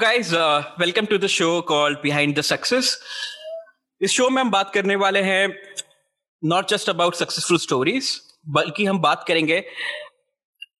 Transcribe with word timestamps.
guys, 0.00 0.32
uh, 0.32 0.64
welcome 0.78 1.06
to 1.06 1.18
the 1.18 1.28
show 1.28 1.62
Behind 2.02 2.34
the 2.34 2.42
Success. 2.42 2.96
इस 4.00 4.10
show 4.10 4.28
में 4.30 4.40
हम 4.42 4.50
बात 4.50 4.70
करने 4.74 4.96
वाले 4.96 5.20
हैं 5.22 5.48
not 6.42 6.68
just 6.68 6.88
about 6.88 7.14
successful 7.14 7.58
stories 7.58 8.08
बल्कि 8.48 8.84
हम 8.84 8.98
बात 8.98 9.24
करेंगे 9.28 9.60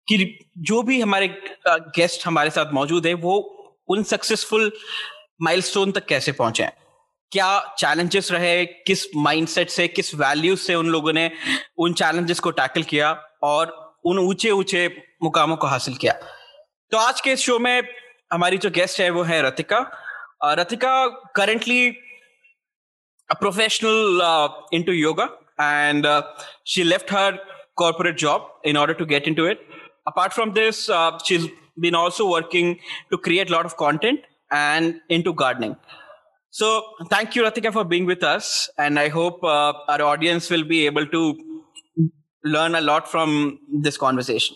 कि 0.08 0.18
जो 0.70 0.82
भी 0.82 1.00
हमारे 1.00 1.28
गेस्ट 1.96 2.26
हमारे 2.26 2.50
साथ 2.50 2.72
मौजूद 2.74 3.06
है 3.06 3.14
वो 3.26 3.36
उन 3.88 4.02
सक्सेसफुल 4.14 4.72
माइलस्टोन 5.42 5.92
तक 5.92 6.06
कैसे 6.06 6.32
पहुँचे 6.32 6.68
क्या 7.32 7.52
चैलेंजेस 7.78 8.32
रहे 8.32 8.64
किस 8.86 9.06
माइंडसेट 9.28 9.70
से 9.70 9.88
किस 9.90 10.14
वैल्यूज़ 10.14 10.60
से 10.60 10.74
उन 10.74 10.88
लोगों 10.88 11.12
ने 11.12 11.30
उन 11.78 11.94
चैलेंजेस 11.94 12.40
को 12.40 12.50
टैकल 12.62 12.82
किया 12.94 13.12
और 13.44 13.78
उन 14.04 14.18
ऊँचे 14.18 14.50
ऊँचे 14.50 14.88
मुकामों 15.22 15.56
को 15.56 15.66
हासिल 15.66 15.96
किया 15.96 16.20
तो 16.92 16.98
आज 16.98 17.20
के 17.20 17.32
इस 17.32 17.40
शो 17.40 17.58
में 17.58 17.82
हमारी 18.33 18.57
जो 18.65 18.69
गेस्ट 18.79 18.99
है 19.01 19.09
वो 19.17 19.23
है 19.23 19.41
Ratika 19.47 19.79
Ratika 20.59 20.93
currently 21.35 21.81
professional 23.41 24.21
into 24.77 24.93
yoga 24.93 25.29
and 25.61 26.07
she 26.73 26.83
left 26.83 27.13
her 27.13 27.39
corporate 27.75 28.17
job 28.17 28.43
in 28.63 28.77
order 28.77 28.93
to 28.93 29.05
get 29.05 29.27
into 29.27 29.45
it 29.45 29.59
apart 30.07 30.33
from 30.33 30.53
this 30.53 30.89
uh, 30.89 31.17
she's 31.23 31.47
been 31.79 31.95
also 31.95 32.29
working 32.29 32.79
to 33.11 33.17
create 33.17 33.49
a 33.49 33.53
lot 33.53 33.65
of 33.65 33.75
content 33.77 34.19
and 34.51 35.01
into 35.09 35.33
gardening 35.33 35.75
so 36.49 36.67
thank 37.13 37.35
you 37.35 37.43
ratika 37.43 37.71
for 37.77 37.83
being 37.93 38.05
with 38.11 38.23
us 38.23 38.69
and 38.77 38.99
i 38.99 39.07
hope 39.17 39.43
uh, 39.43 39.73
our 39.93 40.01
audience 40.11 40.49
will 40.49 40.63
be 40.75 40.85
able 40.85 41.07
to 41.15 41.23
learn 42.55 42.75
a 42.75 42.81
lot 42.81 43.11
from 43.13 43.59
this 43.87 43.97
conversation 43.97 44.55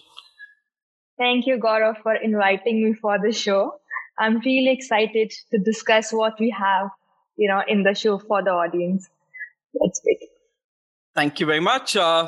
Thank 1.19 1.47
you, 1.47 1.59
Gaurav, 1.59 2.03
for 2.03 2.15
inviting 2.15 2.85
me 2.85 2.95
for 2.95 3.19
the 3.19 3.33
show. 3.33 3.75
I'm 4.19 4.41
really 4.41 4.73
excited 4.73 5.33
to 5.53 5.59
discuss 5.59 6.13
what 6.13 6.35
we 6.41 6.51
have, 6.51 6.89
you 7.37 7.49
know, 7.49 7.63
in 7.67 7.83
the 7.83 7.95
show 7.95 8.19
for 8.19 8.43
the 8.43 8.51
audience. 8.51 9.09
Let's 9.81 10.01
begin. 10.01 10.29
Thank 11.15 11.39
you 11.39 11.47
very 11.47 11.61
much. 11.61 11.97
Uh, 11.97 12.27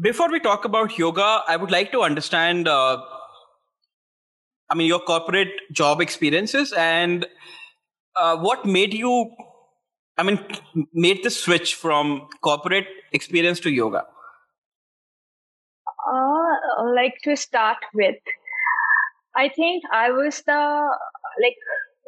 before 0.00 0.30
we 0.30 0.40
talk 0.40 0.64
about 0.64 0.98
yoga, 0.98 1.42
I 1.46 1.56
would 1.56 1.70
like 1.70 1.92
to 1.92 2.02
understand, 2.02 2.68
uh, 2.68 3.02
I 4.68 4.74
mean, 4.74 4.86
your 4.86 5.00
corporate 5.00 5.52
job 5.72 6.00
experiences 6.00 6.72
and 6.72 7.26
uh, 8.16 8.36
what 8.36 8.66
made 8.66 8.92
you, 8.92 9.30
I 10.18 10.22
mean, 10.22 10.44
made 10.92 11.24
the 11.24 11.30
switch 11.30 11.74
from 11.74 12.28
corporate 12.42 12.86
experience 13.12 13.60
to 13.60 13.70
yoga. 13.70 14.04
Uh, 16.12 16.56
like 16.84 17.14
to 17.24 17.36
start 17.36 17.78
with, 17.94 18.16
I 19.36 19.48
think 19.48 19.84
I 19.92 20.10
was 20.10 20.42
the 20.42 20.88
like 21.42 21.56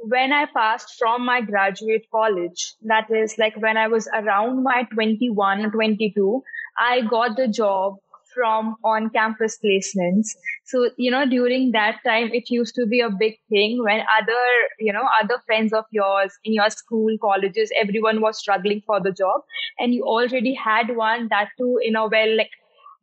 when 0.05 0.33
I 0.33 0.47
passed 0.47 0.95
from 0.99 1.25
my 1.25 1.41
graduate 1.41 2.07
college, 2.11 2.75
that 2.83 3.11
is 3.11 3.39
like 3.39 3.57
when 3.57 3.77
I 3.77 3.87
was 3.87 4.09
around 4.13 4.63
my 4.65 4.85
21, 4.93 5.71
22, 5.71 6.43
I 6.79 7.03
got 7.03 7.37
the 7.37 7.47
job 7.47 7.97
from 8.35 8.77
on 8.85 9.11
campus 9.11 9.59
placements. 9.65 10.29
So, 10.65 10.91
you 10.97 11.11
know, 11.11 11.29
during 11.29 11.73
that 11.73 11.99
time, 12.05 12.31
it 12.33 12.51
used 12.51 12.75
to 12.77 12.87
be 12.87 13.01
a 13.01 13.11
big 13.11 13.35
thing 13.51 13.83
when 13.83 14.01
other, 14.19 14.43
you 14.81 14.93
know, 14.93 15.05
other 15.23 15.41
friends 15.47 15.73
of 15.73 15.85
yours 15.91 16.33
in 16.45 16.55
your 16.55 16.71
school, 16.71 17.17
colleges, 17.21 17.71
everyone 17.79 18.21
was 18.21 18.39
struggling 18.39 18.83
for 18.87 19.01
the 19.01 19.13
job 19.13 19.43
and 19.79 19.95
you 19.95 20.05
already 20.05 20.55
had 20.55 20.97
one 20.97 21.29
that 21.29 21.49
too 21.59 21.79
in 21.83 21.95
a 21.97 22.09
well, 22.09 22.37
like 22.37 22.51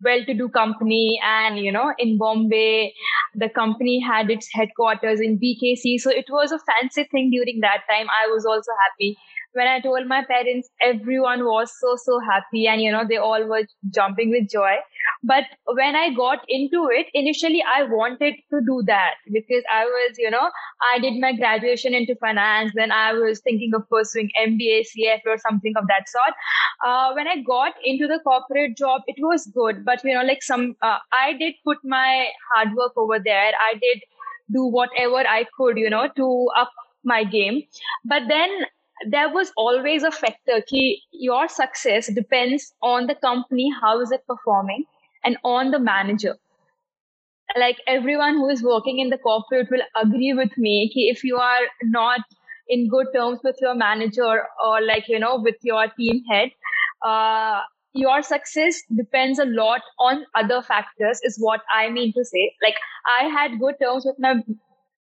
well-to-do 0.04 0.50
company 0.50 1.20
and 1.24 1.60
you 1.60 1.72
know 1.72 1.94
in 1.98 2.18
bombay 2.18 2.94
the 3.36 3.50
company 3.50 4.00
had 4.00 4.30
its 4.30 4.48
headquarters 4.54 5.20
in 5.20 5.38
bkc 5.40 5.98
so 6.00 6.10
it 6.10 6.26
was 6.30 6.52
a 6.52 6.60
fancy 6.60 7.04
thing 7.12 7.30
during 7.32 7.60
that 7.62 7.82
time. 7.90 8.08
I 8.10 8.28
was 8.28 8.46
also 8.46 8.72
happy. 8.88 9.18
When 9.54 9.68
I 9.68 9.80
told 9.80 10.06
my 10.08 10.24
parents, 10.30 10.70
everyone 10.82 11.44
was 11.44 11.72
so, 11.80 11.96
so 11.98 12.20
happy 12.20 12.68
and, 12.68 12.82
you 12.82 12.92
know, 12.92 13.04
they 13.10 13.18
all 13.18 13.44
were 13.48 13.64
jumping 13.94 14.30
with 14.30 14.50
joy. 14.50 14.76
But 15.22 15.44
when 15.66 15.96
I 15.96 16.14
got 16.14 16.40
into 16.48 16.88
it, 16.92 17.08
initially 17.14 17.62
I 17.62 17.84
wanted 17.84 18.36
to 18.52 18.62
do 18.66 18.84
that 18.88 19.16
because 19.32 19.64
I 19.72 19.84
was, 19.84 20.16
you 20.18 20.30
know, 20.32 20.50
I 20.94 21.00
did 21.00 21.20
my 21.20 21.34
graduation 21.34 21.94
into 21.94 22.16
finance. 22.16 22.72
Then 22.74 22.92
I 22.92 23.12
was 23.14 23.42
thinking 23.42 23.72
of 23.76 23.90
pursuing 23.90 24.30
MBA, 24.42 24.86
CF 24.92 25.20
or 25.26 25.38
something 25.38 25.74
of 25.76 25.88
that 25.88 26.08
sort. 26.08 26.34
Uh, 26.86 27.12
when 27.14 27.28
I 27.28 27.42
got 27.42 27.74
into 27.84 28.08
the 28.08 28.20
corporate 28.24 28.78
job, 28.78 29.02
it 29.08 29.18
was 29.20 29.46
good. 29.48 29.84
But, 29.84 30.04
you 30.06 30.14
know, 30.14 30.24
like 30.24 30.42
some, 30.42 30.76
uh, 30.82 31.00
I 31.12 31.34
did 31.34 31.56
put 31.66 31.80
my 31.84 32.28
hard 32.54 32.70
work 32.76 32.94
over 32.96 33.20
there. 33.20 33.52
I 33.72 33.74
did 33.74 34.02
do 34.52 34.66
whatever 34.66 35.18
I 35.18 35.46
could, 35.58 35.78
you 35.78 35.90
know, 35.90 36.08
to 36.16 36.48
up 36.58 36.72
my 37.04 37.26
game. 37.26 37.64
But 38.06 38.24
then 38.30 38.50
there 39.08 39.30
was 39.30 39.52
always 39.56 40.04
a 40.04 40.12
factor 40.12 40.62
key 40.68 41.02
your 41.12 41.48
success 41.48 42.12
depends 42.14 42.74
on 42.82 43.08
the 43.08 43.16
company 43.16 43.72
how 43.82 44.02
is 44.02 44.12
it 44.12 44.22
performing 44.28 44.84
and 45.24 45.38
on 45.44 45.72
the 45.72 45.80
manager. 45.80 46.36
Like 47.58 47.78
everyone 47.88 48.36
who 48.36 48.48
is 48.50 48.62
working 48.64 49.00
in 49.00 49.10
the 49.10 49.18
corporate 49.18 49.70
will 49.72 49.82
agree 49.96 50.34
with 50.34 50.56
me 50.58 50.92
if 50.94 51.24
you 51.24 51.38
are 51.38 51.62
not 51.84 52.22
in 52.68 52.88
good 52.90 53.08
terms 53.16 53.40
with 53.44 53.56
your 53.60 53.74
manager 53.74 54.44
or 54.64 54.82
like 54.82 55.06
you 55.08 55.18
know 55.20 55.40
with 55.42 55.56
your 55.64 55.88
team 55.98 56.24
head 56.30 56.50
uh, 57.04 57.62
your 57.94 58.22
success 58.22 58.82
depends 58.96 59.40
a 59.40 59.46
lot 59.46 59.82
on 60.00 60.26
other 60.36 60.62
factors 60.62 61.20
is 61.24 61.38
what 61.40 61.62
i 61.74 61.90
mean 61.90 62.14
to 62.14 62.24
say. 62.24 62.54
Like 62.62 62.76
i 63.20 63.24
had 63.26 63.60
good 63.60 63.76
terms 63.82 64.06
with 64.06 64.18
my 64.20 64.36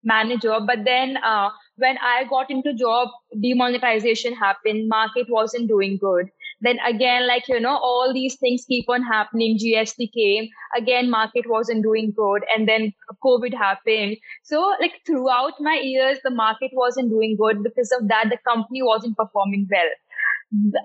manager 0.03 0.57
but 0.65 0.79
then 0.85 1.17
uh, 1.17 1.49
when 1.75 1.97
i 1.99 2.23
got 2.29 2.49
into 2.49 2.73
job 2.73 3.09
demonetization 3.43 4.33
happened 4.33 4.87
market 4.89 5.27
wasn't 5.29 5.67
doing 5.67 5.97
good 6.01 6.29
then 6.61 6.79
again 6.87 7.27
like 7.27 7.47
you 7.47 7.59
know 7.59 7.77
all 7.77 8.13
these 8.13 8.35
things 8.35 8.65
keep 8.67 8.85
on 8.89 9.03
happening. 9.03 9.57
Gst 9.57 10.11
came. 10.13 10.49
Again 10.77 11.09
market 11.09 11.49
wasn't 11.49 11.83
doing 11.83 12.13
good. 12.15 12.43
And 12.53 12.67
then 12.67 12.93
covid 13.25 13.53
happened. 13.53 14.17
So 14.43 14.73
like 14.81 15.01
throughout 15.05 15.53
my 15.59 15.79
years 15.81 16.19
the 16.23 16.31
market 16.31 16.71
wasn't 16.73 17.09
doing 17.09 17.37
good. 17.39 17.63
Because 17.63 17.91
of 17.99 18.07
that 18.09 18.29
the 18.29 18.37
company 18.47 18.81
wasn't 18.81 19.17
performing 19.17 19.67
well. 19.71 19.89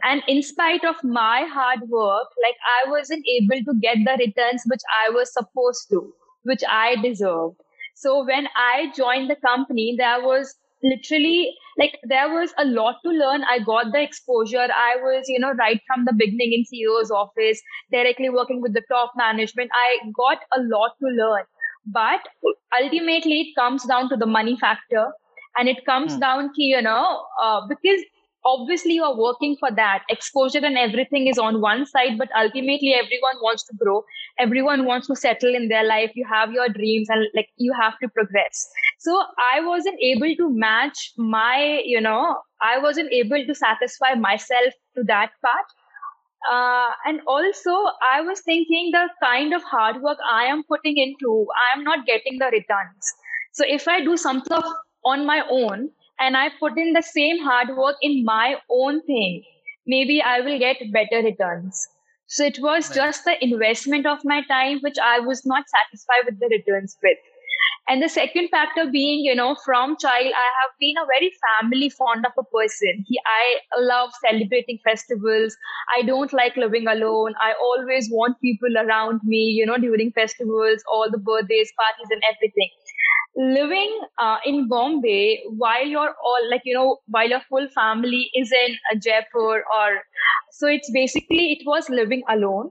And 0.03 0.23
in 0.29 0.43
spite 0.43 0.85
of 0.85 0.97
my 1.03 1.47
hard 1.51 1.81
work 1.89 2.29
like 2.43 2.57
i 2.71 2.91
wasn't 2.91 3.25
able 3.27 3.65
to 3.65 3.75
get 3.81 3.97
the 4.05 4.17
returns 4.19 4.63
which 4.67 4.83
i 5.07 5.11
was 5.11 5.33
supposed 5.33 5.89
to 5.91 6.13
which 6.43 6.63
i 6.69 6.97
deserved. 6.97 7.57
So 7.95 8.25
when 8.27 8.49
I 8.57 8.93
joined 8.97 9.31
the 9.31 9.37
company, 9.37 9.95
there 9.97 10.21
was 10.21 10.55
literally 10.85 11.55
like 11.79 11.99
there 12.05 12.29
was 12.29 12.53
a 12.59 12.65
lot 12.65 12.97
to 13.05 13.11
learn. 13.11 13.43
I 13.45 13.59
got 13.59 13.93
the 13.93 14.03
exposure. 14.03 14.69
I 14.77 14.97
was, 14.97 15.25
you 15.29 15.39
know, 15.39 15.53
right 15.53 15.81
from 15.87 16.05
the 16.05 16.13
beginning 16.13 16.53
in 16.53 16.65
CEO's 16.71 17.11
office, 17.11 17.61
directly 17.91 18.31
working 18.31 18.61
with 18.61 18.75
the 18.75 18.83
top 18.89 19.13
management. 19.17 19.71
I 19.75 19.99
got 20.17 20.39
a 20.57 20.61
lot 20.63 20.93
to 21.01 21.09
learn. 21.09 21.45
But 21.87 22.21
ultimately, 22.81 23.41
it 23.41 23.55
comes 23.61 23.85
down 23.85 24.09
to 24.11 24.17
the 24.17 24.27
money 24.27 24.57
factor. 24.61 25.13
And 25.57 25.69
it 25.69 25.85
comes 25.87 26.15
hmm. 26.15 26.21
down 26.21 26.53
to, 26.55 26.63
you 26.63 26.83
know, 26.83 27.25
uh, 27.41 27.61
because 27.69 28.01
obviously 28.45 28.95
you're 28.95 29.17
working 29.17 29.57
for 29.59 29.71
that. 29.71 30.03
Exposure 30.09 30.65
and 30.65 30.77
everything 30.77 31.27
is 31.27 31.39
on 31.39 31.61
one 31.61 31.87
side 31.87 32.19
but 32.19 32.29
ultimately 32.37 32.95
everyone 32.95 33.37
wants 33.43 33.65
to 33.65 33.75
grow. 33.79 34.05
Everyone 34.39 34.85
wants 34.85 35.07
to 35.09 35.17
settle 35.17 35.55
in 35.55 35.69
their 35.69 35.85
life. 35.85 36.13
You 36.15 36.27
have 36.31 36.53
your 36.53 36.69
dreams 36.69 37.09
and 37.09 37.27
like 37.35 37.49
you 37.57 37.73
have 37.81 37.99
to 38.03 38.09
progress. 38.09 38.67
So 38.99 39.23
i 39.39 39.61
wasn't 39.61 39.99
able 40.01 40.35
to 40.37 40.51
match 40.51 41.13
my 41.17 41.81
you 41.85 42.01
know 42.01 42.37
i 42.63 42.79
wasn't 42.79 43.13
able 43.13 43.45
to 43.47 43.55
satisfy 43.55 44.15
myself 44.15 44.75
to 44.97 45.05
that 45.05 45.31
part. 45.45 45.67
Uh, 46.53 46.91
and 47.07 47.21
also 47.27 47.75
i 48.07 48.21
was 48.21 48.41
thinking 48.43 48.91
the 48.93 49.09
kind 49.23 49.55
of 49.55 49.63
hard 49.63 50.01
work 50.03 50.19
i 50.31 50.45
am 50.45 50.63
putting 50.65 50.99
into 50.99 51.47
i 51.61 51.77
am 51.77 51.85
not 51.85 52.07
getting 52.07 52.39
the 52.39 52.47
returns. 52.47 53.13
So 53.53 53.65
if 53.67 53.89
i 53.89 54.01
do 54.05 54.17
something 54.17 54.63
on 55.05 55.27
my 55.27 55.43
own 55.51 55.91
and 56.19 56.37
I 56.37 56.51
put 56.59 56.79
in 56.79 56.93
the 56.93 57.03
same 57.03 57.39
hard 57.43 57.77
work 57.77 57.97
in 58.03 58.25
my 58.25 58.57
own 58.71 59.03
thing, 59.03 59.43
maybe 59.87 60.23
I 60.23 60.41
will 60.41 60.59
get 60.59 60.79
better 60.93 61.23
returns. 61.23 61.89
So 62.27 62.45
it 62.45 62.59
was 62.61 62.89
right. 62.89 62.97
just 62.97 63.25
the 63.25 63.43
investment 63.45 64.07
of 64.07 64.19
my 64.25 64.43
time, 64.49 64.81
which 64.81 64.99
I 65.03 65.21
was 65.21 65.45
not 65.45 65.65
satisfied 65.69 66.25
with 66.27 66.41
the 66.41 66.49
returns 66.49 66.97
with. 67.03 67.19
And 67.87 68.03
the 68.03 68.09
second 68.09 68.49
factor 68.49 68.91
being, 68.91 69.25
you 69.25 69.35
know, 69.35 69.57
from 69.65 69.97
child, 70.01 70.33
I 70.35 70.49
have 70.61 70.73
been 70.81 70.97
a 70.97 71.07
very 71.07 71.31
family 71.61 71.91
fond 71.91 72.25
of 72.25 72.33
a 72.39 72.45
person. 72.45 73.05
He, 73.07 73.21
I 73.27 73.57
love 73.81 74.11
celebrating 74.25 74.79
festivals. 74.85 75.57
I 75.97 76.03
don't 76.03 76.33
like 76.33 76.57
living 76.57 76.87
alone. 76.89 77.35
I 77.41 77.53
always 77.61 78.09
want 78.11 78.41
people 78.41 78.77
around 78.79 79.21
me, 79.25 79.53
you 79.59 79.67
know, 79.67 79.77
during 79.77 80.13
festivals, 80.13 80.83
all 80.91 81.11
the 81.11 81.19
birthdays, 81.19 81.73
parties 81.79 82.09
and 82.11 82.23
everything 82.35 82.71
living 83.37 84.01
uh, 84.19 84.39
in 84.45 84.69
Bombay 84.69 85.43
while 85.57 85.87
you're 85.87 86.15
all 86.25 86.51
like 86.51 86.63
you 86.65 86.75
know 86.75 86.99
while 87.09 87.29
your 87.29 87.41
full 87.49 87.69
family 87.75 88.31
is 88.35 88.53
in 88.53 88.77
Jaipur 89.01 89.65
or 89.77 90.03
so 90.53 90.69
it's 90.69 90.91
basically 90.93 91.53
it 91.53 91.63
was 91.67 91.89
living 91.91 92.23
alone 92.29 92.71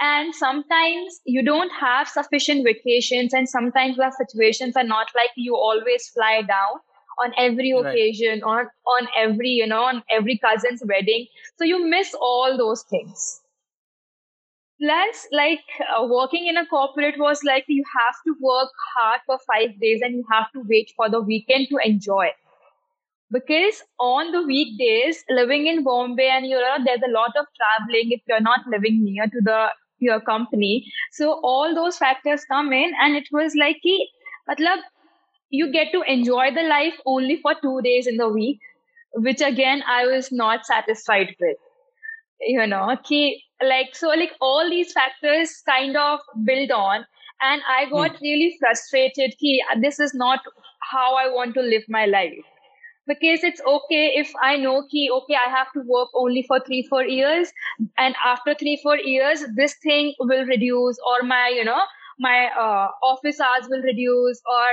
and 0.00 0.34
sometimes 0.34 1.20
you 1.24 1.44
don't 1.44 1.70
have 1.70 2.08
sufficient 2.08 2.64
vacations 2.64 3.32
and 3.32 3.48
sometimes 3.48 3.96
the 3.96 4.10
situations 4.16 4.76
are 4.76 4.84
not 4.84 5.08
like 5.14 5.30
you 5.36 5.54
always 5.54 6.08
fly 6.08 6.42
down 6.42 6.80
on 7.22 7.32
every 7.38 7.70
occasion, 7.70 8.40
right. 8.44 8.66
on 8.86 9.02
on 9.02 9.08
every 9.16 9.50
you 9.50 9.66
know 9.66 9.82
on 9.82 10.02
every 10.10 10.38
cousin's 10.38 10.82
wedding. 10.84 11.26
So 11.58 11.64
you 11.64 11.86
miss 11.88 12.14
all 12.14 12.56
those 12.58 12.82
things. 12.82 13.40
Plus, 14.82 15.28
like 15.30 15.62
uh, 15.96 16.04
working 16.04 16.48
in 16.48 16.56
a 16.56 16.66
corporate 16.66 17.14
was 17.18 17.40
like 17.44 17.64
you 17.68 17.84
have 17.96 18.16
to 18.26 18.34
work 18.40 18.70
hard 18.96 19.20
for 19.24 19.38
five 19.46 19.78
days 19.80 20.00
and 20.02 20.14
you 20.14 20.24
have 20.30 20.50
to 20.52 20.62
wait 20.68 20.92
for 20.96 21.08
the 21.08 21.20
weekend 21.20 21.68
to 21.70 21.78
enjoy. 21.84 22.30
Because 23.30 23.82
on 23.98 24.32
the 24.32 24.42
weekdays, 24.42 25.24
living 25.30 25.68
in 25.68 25.84
Bombay 25.84 26.28
and 26.28 26.46
you 26.46 26.56
know, 26.56 26.76
there's 26.84 27.00
a 27.06 27.12
lot 27.12 27.32
of 27.38 27.46
traveling 27.56 28.10
if 28.10 28.20
you're 28.28 28.40
not 28.40 28.60
living 28.66 29.04
near 29.04 29.24
to 29.24 29.40
the 29.42 29.68
your 30.04 30.20
company. 30.20 30.86
So 31.12 31.40
all 31.42 31.74
those 31.74 31.98
factors 31.98 32.44
come 32.44 32.72
in 32.72 32.92
and 33.00 33.16
it 33.16 33.28
was 33.32 33.54
like, 33.54 33.80
matlab, 34.48 34.78
you 35.50 35.72
get 35.72 35.92
to 35.92 36.02
enjoy 36.02 36.50
the 36.54 36.62
life 36.62 36.94
only 37.06 37.36
for 37.40 37.54
two 37.60 37.80
days 37.82 38.06
in 38.06 38.16
the 38.16 38.28
week, 38.28 38.60
which 39.14 39.40
again, 39.40 39.82
I 39.86 40.06
was 40.06 40.30
not 40.30 40.66
satisfied 40.66 41.34
with. 41.40 41.56
You 42.40 42.66
know, 42.66 42.96
ki, 43.04 43.42
like, 43.62 43.94
so 43.94 44.08
like 44.08 44.32
all 44.40 44.68
these 44.68 44.92
factors 44.92 45.62
kind 45.66 45.96
of 45.96 46.20
build 46.44 46.70
on 46.70 47.06
and 47.40 47.62
I 47.68 47.88
got 47.90 48.16
hmm. 48.16 48.22
really 48.22 48.56
frustrated. 48.60 49.34
Ki, 49.38 49.62
this 49.80 50.00
is 50.00 50.14
not 50.14 50.40
how 50.92 51.14
I 51.16 51.28
want 51.28 51.54
to 51.54 51.62
live 51.62 51.84
my 51.88 52.06
life 52.06 52.53
because 53.06 53.44
it's 53.44 53.60
okay 53.66 54.12
if 54.16 54.32
I 54.42 54.56
know 54.56 54.86
ki 54.90 55.10
okay 55.16 55.34
I 55.34 55.50
have 55.50 55.72
to 55.74 55.82
work 55.86 56.08
only 56.14 56.44
for 56.48 56.60
three 56.60 56.86
four 56.88 57.04
years. 57.04 57.52
And 57.98 58.14
after 58.24 58.54
three 58.54 58.78
four 58.82 58.96
years 58.96 59.44
this 59.56 59.74
thing 59.82 60.14
will 60.20 60.44
reduce 60.46 60.98
or 61.12 61.26
my 61.26 61.52
you 61.54 61.64
know 61.64 61.80
my 62.18 62.46
uh, 62.46 62.88
office 63.02 63.40
hours 63.40 63.68
will 63.68 63.82
reduce 63.82 64.40
or 64.46 64.66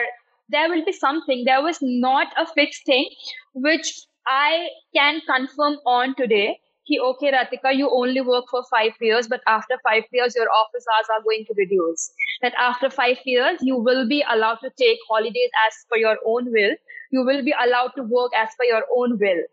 there 0.49 0.69
will 0.69 0.83
be 0.85 0.91
something. 0.91 1.43
There 1.45 1.61
was 1.61 1.79
not 1.81 2.27
a 2.37 2.45
fixed 2.45 2.85
thing 2.85 3.09
which 3.53 3.93
I 4.27 4.67
can 4.95 5.21
confirm 5.27 5.77
on 5.85 6.15
today 6.15 6.59
ki 6.87 6.99
okay 7.07 7.31
Ratika 7.31 7.75
you 7.75 7.89
only 7.89 8.21
work 8.21 8.45
for 8.49 8.63
5 8.69 9.01
years 9.01 9.27
but 9.27 9.41
after 9.47 9.77
5 9.89 10.03
years 10.19 10.35
your 10.35 10.47
office 10.59 10.85
hours 10.93 11.11
are 11.17 11.23
going 11.23 11.45
to 11.49 11.53
reduce. 11.57 12.11
That 12.41 12.53
after 12.57 12.89
5 12.89 13.17
years 13.25 13.59
you 13.61 13.77
will 13.77 14.07
be 14.07 14.23
allowed 14.35 14.63
to 14.65 14.71
take 14.83 15.05
holidays 15.09 15.51
as 15.67 15.85
per 15.89 15.97
your 15.97 16.17
own 16.25 16.51
will 16.57 16.75
you 17.11 17.23
will 17.25 17.43
be 17.43 17.53
allowed 17.63 17.91
to 17.95 18.03
work 18.03 18.31
as 18.35 18.49
per 18.57 18.65
your 18.65 18.83
own 18.95 19.17
will. 19.19 19.43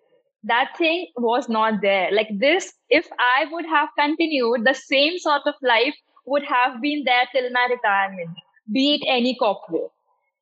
That 0.44 0.76
thing 0.78 1.08
was 1.16 1.48
not 1.48 1.80
there. 1.82 2.10
Like 2.12 2.28
this 2.38 2.72
if 2.88 3.08
i 3.18 3.46
would 3.50 3.66
have 3.66 3.88
continued 3.98 4.64
the 4.64 4.74
same 4.74 5.18
sort 5.18 5.42
of 5.46 5.54
life 5.62 5.94
would 6.26 6.44
have 6.44 6.80
been 6.80 7.04
there 7.04 7.26
till 7.32 7.50
my 7.50 7.66
retirement 7.70 8.30
be 8.72 8.94
it 8.94 9.04
any 9.08 9.34
corporate. 9.34 9.90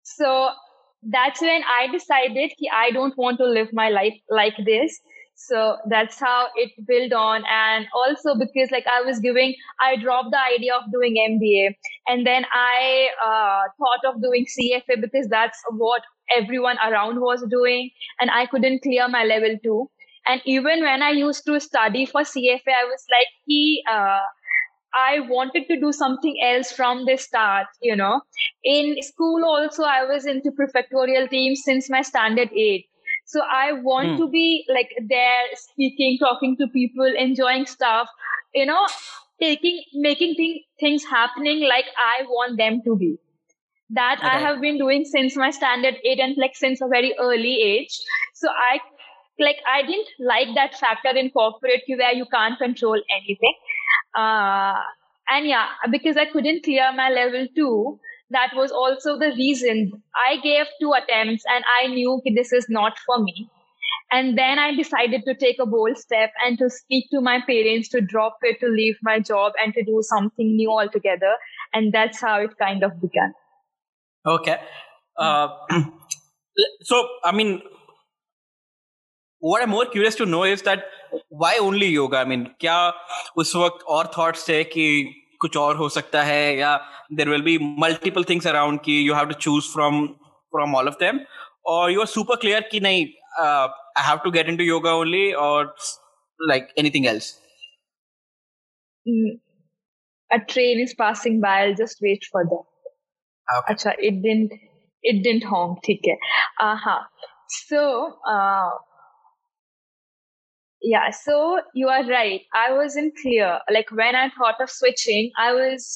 So 0.03 0.51
that's 1.15 1.41
when 1.41 1.63
i 1.73 1.87
decided 1.93 2.51
i 2.73 2.91
don't 2.91 3.17
want 3.17 3.39
to 3.39 3.45
live 3.45 3.69
my 3.73 3.89
life 3.91 4.15
like 4.29 4.57
this 4.65 5.01
so 5.37 5.77
that's 5.89 6.19
how 6.19 6.49
it 6.57 6.73
built 6.87 7.13
on 7.13 7.45
and 7.51 7.87
also 7.95 8.35
because 8.39 8.71
like 8.71 8.87
i 8.87 9.03
was 9.03 9.21
giving 9.21 9.55
i 9.81 9.97
dropped 9.97 10.31
the 10.31 10.41
idea 10.55 10.75
of 10.75 10.83
doing 10.93 11.17
mba 11.31 11.75
and 12.09 12.27
then 12.27 12.45
i 12.53 13.09
uh, 13.25 13.63
thought 13.79 14.05
of 14.15 14.23
doing 14.23 14.47
cfa 14.47 15.01
because 15.01 15.29
that's 15.29 15.63
what 15.73 16.03
everyone 16.37 16.79
around 16.79 17.21
was 17.21 17.45
doing 17.51 17.91
and 18.21 18.31
i 18.31 18.47
couldn't 18.47 18.83
clear 18.83 19.09
my 19.09 19.25
level 19.25 19.57
2 19.63 19.91
and 20.29 20.41
even 20.45 20.83
when 20.83 21.03
i 21.03 21.11
used 21.11 21.45
to 21.45 21.61
study 21.61 22.07
for 22.07 22.23
cfa 22.23 22.73
i 22.81 22.85
was 22.85 23.05
like 23.17 23.29
he 23.47 23.83
uh, 23.91 24.21
I 24.99 25.21
wanted 25.21 25.69
to 25.69 25.79
do 25.79 25.93
something 25.93 26.37
else 26.43 26.73
from 26.73 27.05
the 27.05 27.17
start, 27.19 27.67
you 27.83 27.95
know. 27.97 28.23
In 28.65 28.97
school 29.03 29.45
also 29.45 29.83
I 29.85 30.05
was 30.05 30.27
into 30.27 30.51
prefectorial 30.53 31.29
teams 31.31 31.63
since 31.65 31.91
my 31.91 32.03
standard 32.03 32.51
8. 32.53 32.87
So 33.27 33.41
I 33.41 33.73
want 33.73 34.09
mm. 34.09 34.17
to 34.19 34.29
be 34.29 34.65
like 34.69 34.91
there 35.09 35.43
speaking, 35.55 36.19
talking 36.19 36.57
to 36.59 36.69
people, 36.69 37.13
enjoying 37.19 37.67
stuff, 37.67 38.09
you 38.55 38.67
know, 38.67 38.87
taking 39.41 39.83
making 39.95 40.35
thing, 40.35 40.63
things 40.81 41.05
happening 41.05 41.69
like 41.69 41.87
I 41.99 42.23
want 42.25 42.57
them 42.57 42.83
to 42.85 42.97
be 42.97 43.19
that 43.91 44.19
okay. 44.19 44.29
I 44.29 44.39
have 44.41 44.61
been 44.61 44.79
doing 44.79 45.05
since 45.05 45.37
my 45.37 45.51
standard 45.51 45.97
eight 46.05 46.19
and 46.19 46.37
like 46.37 46.57
since 46.57 46.81
a 46.81 46.89
very 46.89 47.15
early 47.19 47.61
age. 47.63 47.99
So 48.35 48.49
I 48.49 48.79
like 49.39 49.59
I 49.71 49.83
didn't 49.83 50.09
like 50.19 50.55
that 50.55 50.75
factor 50.79 51.17
in 51.17 51.31
corporate 51.31 51.83
where 51.89 52.13
you 52.13 52.27
can't 52.27 52.59
control 52.59 53.01
anything. 53.17 53.55
Uh, 54.17 54.81
and 55.29 55.47
yeah, 55.47 55.69
because 55.91 56.17
I 56.17 56.27
couldn't 56.27 56.65
clear 56.65 56.93
my 56.93 57.11
level 57.11 57.47
two, 57.55 58.01
that 58.32 58.52
was 58.56 58.72
also 58.72 59.18
the 59.20 59.34
reason 59.38 59.92
I 60.16 60.38
gave 60.38 60.68
two 60.82 60.94
attempts 60.94 61.44
and 61.54 61.64
I 61.82 61.88
knew 61.88 62.22
this 62.36 62.54
is 62.54 62.68
not 62.70 62.98
for 63.06 63.22
me. 63.22 63.50
And 64.12 64.38
then 64.38 64.60
I 64.60 64.76
decided 64.76 65.24
to 65.26 65.36
take 65.36 65.58
a 65.60 65.66
bold 65.66 65.98
step 65.98 66.32
and 66.46 66.58
to 66.60 66.70
speak 66.70 67.06
to 67.12 67.22
my 67.22 67.40
parents 67.48 67.88
to 67.90 68.02
drop 68.02 68.38
it, 68.42 68.60
to 68.60 68.68
leave 68.68 68.98
my 69.02 69.20
job 69.20 69.54
and 69.64 69.74
to 69.74 69.84
do 69.84 70.02
something 70.02 70.56
new 70.56 70.70
altogether. 70.70 71.36
And 71.74 71.94
that's 71.94 72.20
how 72.20 72.42
it 72.42 72.58
kind 72.58 72.84
of 72.84 73.00
began. 73.02 73.34
Okay. 74.26 74.58
Uh, 75.18 75.48
so, 76.82 77.08
I 77.24 77.32
mean, 77.32 77.62
what 79.40 79.62
I'm 79.62 79.70
more 79.70 79.86
curious 79.86 80.16
to 80.16 80.26
know 80.26 80.44
is 80.44 80.62
that 80.64 80.86
why 81.30 81.58
only 81.58 81.88
yoga? 81.88 82.18
I 82.18 82.26
mean, 82.26 82.48
क्या 82.62 82.94
उस 83.38 83.56
वक्त 83.56 83.86
और 83.90 84.12
thoughts 84.14 84.48
थे 84.50 84.64
कि 84.64 84.86
कुछ 85.41 85.57
और 85.57 85.77
हो 85.77 85.89
सकता 85.99 86.23
है 86.25 86.57
या 86.57 86.77
there 87.13 87.29
will 87.29 87.43
be 87.43 87.59
multiple 87.81 88.25
things 88.31 88.47
around 88.47 88.81
की 88.85 89.01
you 89.01 89.15
have 89.15 89.27
to 89.29 89.35
choose 89.47 89.73
from 89.73 90.07
from 90.07 90.77
all 90.77 90.89
of 90.89 90.95
them 91.01 91.21
और 91.75 91.91
यू 91.93 92.01
आर 92.01 92.07
सुपर 92.07 92.37
क्लियर 92.45 92.69
कि 92.73 92.81
नहीं 92.81 93.07
I 93.47 94.05
have 94.09 94.19
to 94.25 94.31
get 94.31 94.49
into 94.49 94.65
yoga 94.65 94.95
only 94.95 95.31
और 95.49 95.75
like 96.41 96.73
anything 96.79 97.07
else 97.07 97.35
a 100.31 100.39
train 100.53 100.81
is 100.81 100.93
passing 101.01 101.41
by 101.43 101.51
i'll 101.59 101.75
just 101.75 102.01
wait 102.05 102.25
for 102.31 102.41
them 102.53 102.63
okay. 103.49 103.75
acha 103.75 103.93
it 104.09 104.17
didn't 104.23 104.55
it 105.05 105.23
didn't 105.27 105.47
honk 105.51 105.85
theek 105.89 106.09
hai 106.11 106.17
aha 106.65 106.95
so 107.57 107.83
uh, 108.35 108.71
yeah 110.87 111.11
so 111.11 111.37
you 111.75 111.89
are 111.93 112.03
right 112.09 112.43
i 112.63 112.73
wasn't 112.73 113.17
clear 113.21 113.59
like 113.77 113.91
when 114.01 114.19
i 114.25 114.27
thought 114.39 114.61
of 114.65 114.71
switching 114.71 115.31
i 115.45 115.53
was 115.53 115.87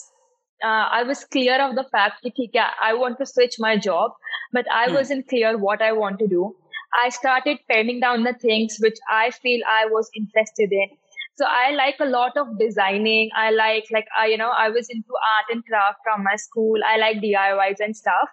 uh, 0.64 0.87
i 1.00 1.03
was 1.11 1.25
clear 1.37 1.59
of 1.67 1.76
the 1.76 1.85
fact 1.93 2.31
that 2.55 2.73
i 2.88 2.93
want 3.03 3.19
to 3.19 3.26
switch 3.33 3.59
my 3.67 3.76
job 3.88 4.17
but 4.53 4.73
i 4.79 4.87
hmm. 4.87 4.95
wasn't 4.95 5.29
clear 5.29 5.57
what 5.67 5.87
i 5.91 5.93
want 5.93 6.19
to 6.19 6.26
do 6.33 6.55
i 7.03 7.09
started 7.09 7.61
penning 7.73 8.00
down 8.00 8.25
the 8.25 8.35
things 8.47 8.79
which 8.87 8.99
i 9.19 9.31
feel 9.43 9.61
i 9.75 9.85
was 9.97 10.11
interested 10.23 10.73
in 10.73 10.99
so 11.41 11.47
I 11.49 11.71
like 11.71 11.97
a 12.00 12.05
lot 12.05 12.37
of 12.37 12.59
designing. 12.59 13.31
I 13.35 13.50
like 13.50 13.87
like 13.91 14.09
I 14.23 14.26
you 14.26 14.37
know 14.37 14.50
I 14.50 14.69
was 14.69 14.91
into 14.91 15.14
art 15.29 15.47
and 15.53 15.64
craft 15.64 16.00
from 16.05 16.23
my 16.23 16.37
school. 16.37 16.85
I 16.87 16.99
like 16.99 17.23
DIYs 17.23 17.81
and 17.81 17.97
stuff. 17.97 18.29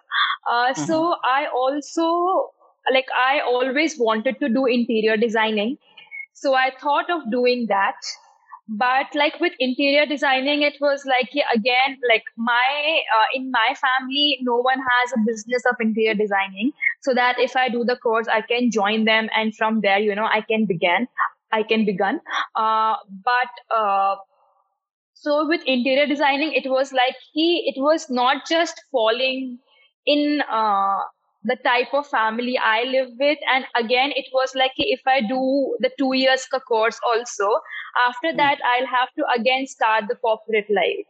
Uh, 0.46 0.72
mm-hmm. 0.72 0.84
So 0.84 1.14
I 1.24 1.46
also 1.60 2.50
like 2.92 3.06
I 3.16 3.40
always 3.40 3.98
wanted 3.98 4.38
to 4.40 4.50
do 4.50 4.66
interior 4.66 5.16
designing. 5.16 5.78
So 6.40 6.54
I 6.54 6.70
thought 6.80 7.10
of 7.10 7.30
doing 7.30 7.66
that. 7.68 7.96
But 8.70 9.14
like 9.14 9.40
with 9.40 9.54
interior 9.58 10.04
designing, 10.04 10.60
it 10.62 10.74
was 10.78 11.04
like 11.06 11.30
again 11.54 11.96
like 12.08 12.24
my 12.36 13.00
uh, 13.16 13.28
in 13.34 13.50
my 13.50 13.74
family, 13.74 14.38
no 14.42 14.56
one 14.56 14.78
has 14.78 15.12
a 15.16 15.20
business 15.26 15.62
of 15.70 15.76
interior 15.80 16.14
designing. 16.14 16.72
So 17.00 17.14
that 17.14 17.38
if 17.38 17.56
I 17.56 17.70
do 17.70 17.84
the 17.84 17.96
course, 17.96 18.28
I 18.28 18.42
can 18.42 18.70
join 18.70 19.06
them, 19.06 19.30
and 19.34 19.56
from 19.56 19.80
there, 19.80 19.98
you 19.98 20.14
know, 20.14 20.26
I 20.26 20.42
can 20.42 20.66
begin. 20.66 21.08
I 21.50 21.62
can 21.62 21.86
begin. 21.86 22.20
Uh, 22.54 22.96
but 23.24 23.74
uh, 23.74 24.16
so 25.14 25.48
with 25.48 25.62
interior 25.64 26.06
designing, 26.06 26.52
it 26.52 26.68
was 26.68 26.92
like 26.92 27.16
he, 27.32 27.72
it 27.74 27.80
was 27.80 28.10
not 28.10 28.46
just 28.46 28.82
falling 28.92 29.58
in 30.06 30.42
uh, 30.42 31.00
the 31.44 31.56
type 31.64 31.92
of 31.92 32.06
family 32.06 32.58
I 32.58 32.84
live 32.84 33.10
with. 33.18 33.38
And 33.52 33.64
again, 33.76 34.12
it 34.14 34.26
was 34.32 34.54
like 34.54 34.72
if 34.76 35.00
I 35.06 35.20
do 35.20 35.76
the 35.80 35.90
two 35.98 36.14
years 36.14 36.46
course 36.66 36.98
also, 37.06 37.48
after 38.08 38.30
hmm. 38.30 38.36
that, 38.38 38.58
I'll 38.64 38.86
have 38.86 39.08
to 39.16 39.24
again 39.38 39.66
start 39.66 40.04
the 40.08 40.16
corporate 40.16 40.70
life. 40.70 41.06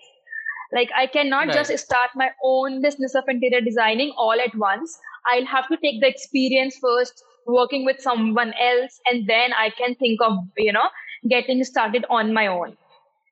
Like 0.73 0.91
I 0.95 1.07
cannot 1.07 1.49
right. 1.49 1.55
just 1.55 1.77
start 1.79 2.11
my 2.15 2.31
own 2.45 2.83
business 2.83 3.15
of 3.15 3.25
interior 3.27 3.63
designing 3.63 4.13
all 4.17 4.39
at 4.39 4.55
once. 4.55 4.99
I'll 5.33 5.47
have 5.47 5.69
to 5.69 5.77
take 5.79 6.01
the 6.01 6.09
experience 6.09 6.79
first, 6.81 7.25
working 7.49 7.85
with 7.85 8.01
someone 8.01 8.53
else 8.61 9.01
and 9.07 9.27
then 9.27 9.53
i 9.61 9.71
can 9.71 9.95
think 9.95 10.21
of 10.23 10.35
you 10.57 10.73
know 10.73 10.89
getting 11.29 11.65
started 11.65 12.05
on 12.11 12.33
my 12.33 12.47
own 12.47 12.77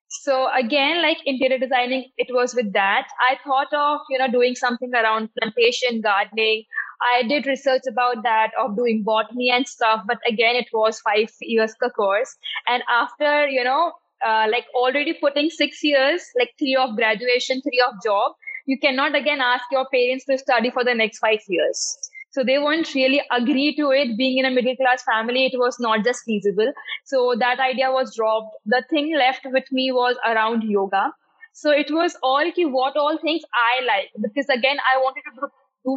so 0.08 0.48
again 0.58 1.02
like 1.02 1.18
interior 1.26 1.58
designing 1.58 2.04
it 2.16 2.32
was 2.38 2.54
with 2.54 2.72
that 2.72 3.08
i 3.28 3.36
thought 3.44 3.72
of 3.82 4.00
you 4.08 4.18
know 4.18 4.30
doing 4.30 4.54
something 4.54 4.94
around 4.94 5.28
plantation 5.38 6.00
gardening 6.00 6.64
i 7.12 7.22
did 7.22 7.46
research 7.46 7.82
about 7.90 8.22
that 8.22 8.50
of 8.62 8.76
doing 8.76 9.02
botany 9.02 9.50
and 9.50 9.66
stuff 9.68 10.02
but 10.06 10.18
again 10.28 10.56
it 10.56 10.68
was 10.72 11.00
five 11.00 11.30
years 11.40 11.74
ka 11.82 11.88
course. 11.90 12.36
And 12.68 12.82
after 12.88 13.48
you 13.48 13.64
know 13.64 13.92
uh, 14.26 14.46
like 14.50 14.66
already 14.74 15.12
putting 15.14 15.50
six 15.50 15.82
years 15.82 16.22
like 16.38 16.50
three 16.58 16.76
of 16.76 16.96
graduation 16.96 17.60
three 17.62 17.82
of 17.86 17.94
job 18.02 18.32
you 18.66 18.78
cannot 18.78 19.14
again 19.14 19.40
ask 19.40 19.64
your 19.70 19.86
parents 19.92 20.24
to 20.26 20.38
study 20.38 20.70
for 20.70 20.84
the 20.84 20.94
next 20.94 21.18
five 21.18 21.40
years. 21.48 21.98
So 22.32 22.44
they 22.44 22.58
won't 22.58 22.92
really 22.94 23.22
agree 23.30 23.74
to 23.76 23.90
it. 23.92 24.16
Being 24.18 24.38
in 24.38 24.44
a 24.44 24.50
middle 24.50 24.76
class 24.76 25.02
family 25.04 25.46
it 25.46 25.56
was 25.58 25.78
not 25.80 26.04
just 26.04 26.24
feasible. 26.24 26.72
So 27.04 27.34
that 27.38 27.60
idea 27.60 27.90
was 27.90 28.14
dropped. 28.16 28.56
The 28.66 28.82
thing 28.90 29.14
left 29.16 29.46
with 29.46 29.64
me 29.72 29.92
was 29.92 30.16
around 30.26 30.62
yoga. 30.64 31.12
So 31.52 31.70
it 31.70 31.90
was 31.90 32.16
all 32.22 32.50
ki, 32.52 32.66
what 32.66 32.96
all 32.96 33.18
things 33.18 33.42
i 33.54 33.84
like. 33.84 34.10
Because 34.20 34.48
again 34.48 34.78
i 34.92 34.98
wanted 34.98 35.22
to 35.30 35.40
do 35.40 35.48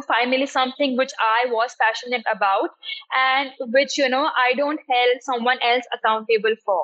finally 0.06 0.46
something 0.46 0.96
which 0.96 1.10
i 1.18 1.44
was 1.50 1.74
passionate 1.80 2.24
about 2.32 2.70
and 3.16 3.50
which 3.76 3.96
you 3.98 4.08
know 4.08 4.28
i 4.36 4.52
don't 4.54 4.80
hold 4.88 5.22
someone 5.22 5.58
else 5.62 5.84
accountable 5.92 6.54
for. 6.64 6.82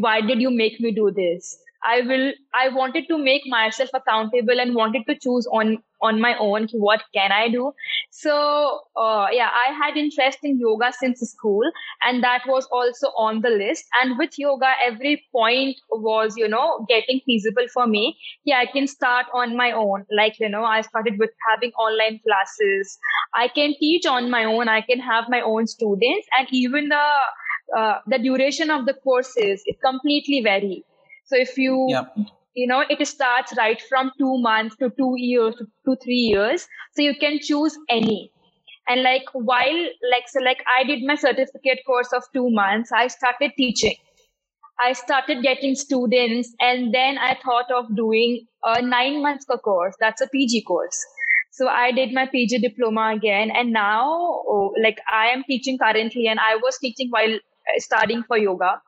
Why 0.00 0.20
did 0.20 0.40
you 0.42 0.50
make 0.50 0.80
me 0.80 0.90
do 0.92 1.10
this? 1.10 1.58
I 1.82 2.00
will 2.02 2.32
I 2.52 2.68
wanted 2.68 3.06
to 3.08 3.16
make 3.18 3.42
myself 3.46 3.90
accountable 3.94 4.60
and 4.60 4.74
wanted 4.74 5.06
to 5.08 5.14
choose 5.18 5.46
on 5.50 5.78
on 6.02 6.20
my 6.20 6.36
own. 6.38 6.68
What 6.72 7.02
can 7.14 7.32
I 7.32 7.48
do. 7.48 7.72
So 8.10 8.80
uh, 8.96 9.26
yeah, 9.32 9.50
I 9.52 9.72
had 9.72 9.96
interest 9.96 10.38
in 10.42 10.58
yoga 10.58 10.92
since 10.92 11.20
school, 11.20 11.62
and 12.02 12.22
that 12.24 12.42
was 12.46 12.66
also 12.72 13.08
on 13.16 13.42
the 13.42 13.50
list. 13.50 13.84
And 14.02 14.18
with 14.18 14.38
yoga, 14.38 14.72
every 14.84 15.24
point 15.32 15.76
was 15.90 16.34
you 16.36 16.48
know 16.48 16.86
getting 16.88 17.20
feasible 17.26 17.66
for 17.72 17.86
me. 17.86 18.16
Yeah, 18.44 18.58
I 18.58 18.66
can 18.66 18.86
start 18.86 19.26
on 19.34 19.56
my 19.56 19.72
own. 19.72 20.04
Like 20.10 20.40
you 20.40 20.48
know, 20.48 20.64
I 20.64 20.80
started 20.80 21.18
with 21.18 21.30
having 21.50 21.72
online 21.72 22.20
classes. 22.26 22.98
I 23.34 23.48
can 23.48 23.74
teach 23.78 24.06
on 24.06 24.30
my 24.30 24.44
own. 24.44 24.68
I 24.68 24.80
can 24.80 25.00
have 25.00 25.24
my 25.28 25.40
own 25.40 25.66
students, 25.66 26.26
and 26.38 26.48
even 26.50 26.88
the 26.88 27.06
uh, 27.76 27.98
the 28.06 28.18
duration 28.18 28.70
of 28.70 28.86
the 28.86 28.94
courses 28.94 29.62
it 29.66 29.76
completely 29.84 30.40
vary 30.42 30.84
so 31.28 31.36
if 31.36 31.58
you. 31.58 31.86
You 32.54 32.66
know, 32.66 32.84
it 32.88 33.06
starts 33.06 33.54
right 33.56 33.80
from 33.88 34.10
two 34.18 34.38
months 34.38 34.76
to 34.76 34.90
two 34.90 35.14
years 35.16 35.54
to, 35.84 35.96
three 36.02 36.28
years. 36.32 36.66
So 36.94 37.02
you 37.02 37.14
can 37.18 37.38
choose 37.40 37.76
any. 37.88 38.30
And 38.88 39.02
like 39.02 39.24
while 39.32 39.82
like 40.10 40.28
so 40.28 40.40
like 40.40 40.62
I 40.66 40.84
did 40.84 41.02
my 41.04 41.14
certificate 41.14 41.80
course 41.86 42.12
of 42.12 42.24
two 42.32 42.50
months, 42.50 42.90
I 42.90 43.08
started 43.08 43.52
teaching. 43.56 43.96
I 44.80 44.92
started 44.92 45.42
getting 45.42 45.74
students, 45.74 46.54
and 46.60 46.94
then 46.94 47.18
I 47.18 47.36
thought 47.44 47.70
of 47.70 47.94
doing 47.96 48.46
a 48.64 48.80
nine 48.80 49.22
months 49.22 49.44
course. 49.64 49.94
That's 50.00 50.20
a 50.20 50.28
PG 50.28 50.62
course. 50.62 51.04
So 51.50 51.66
I 51.66 51.90
did 51.90 52.12
my 52.12 52.26
PG 52.26 52.58
diploma 52.58 53.12
again, 53.14 53.50
and 53.50 53.72
now 53.72 54.04
oh, 54.06 54.72
like 54.82 54.98
I 55.10 55.26
am 55.26 55.42
teaching 55.48 55.78
currently, 55.78 56.28
and 56.28 56.38
I 56.40 56.56
was 56.56 56.78
teaching 56.78 57.08
while 57.10 57.34
uh, 57.34 57.78
studying 57.78 58.22
for 58.22 58.38
yoga. 58.38 58.80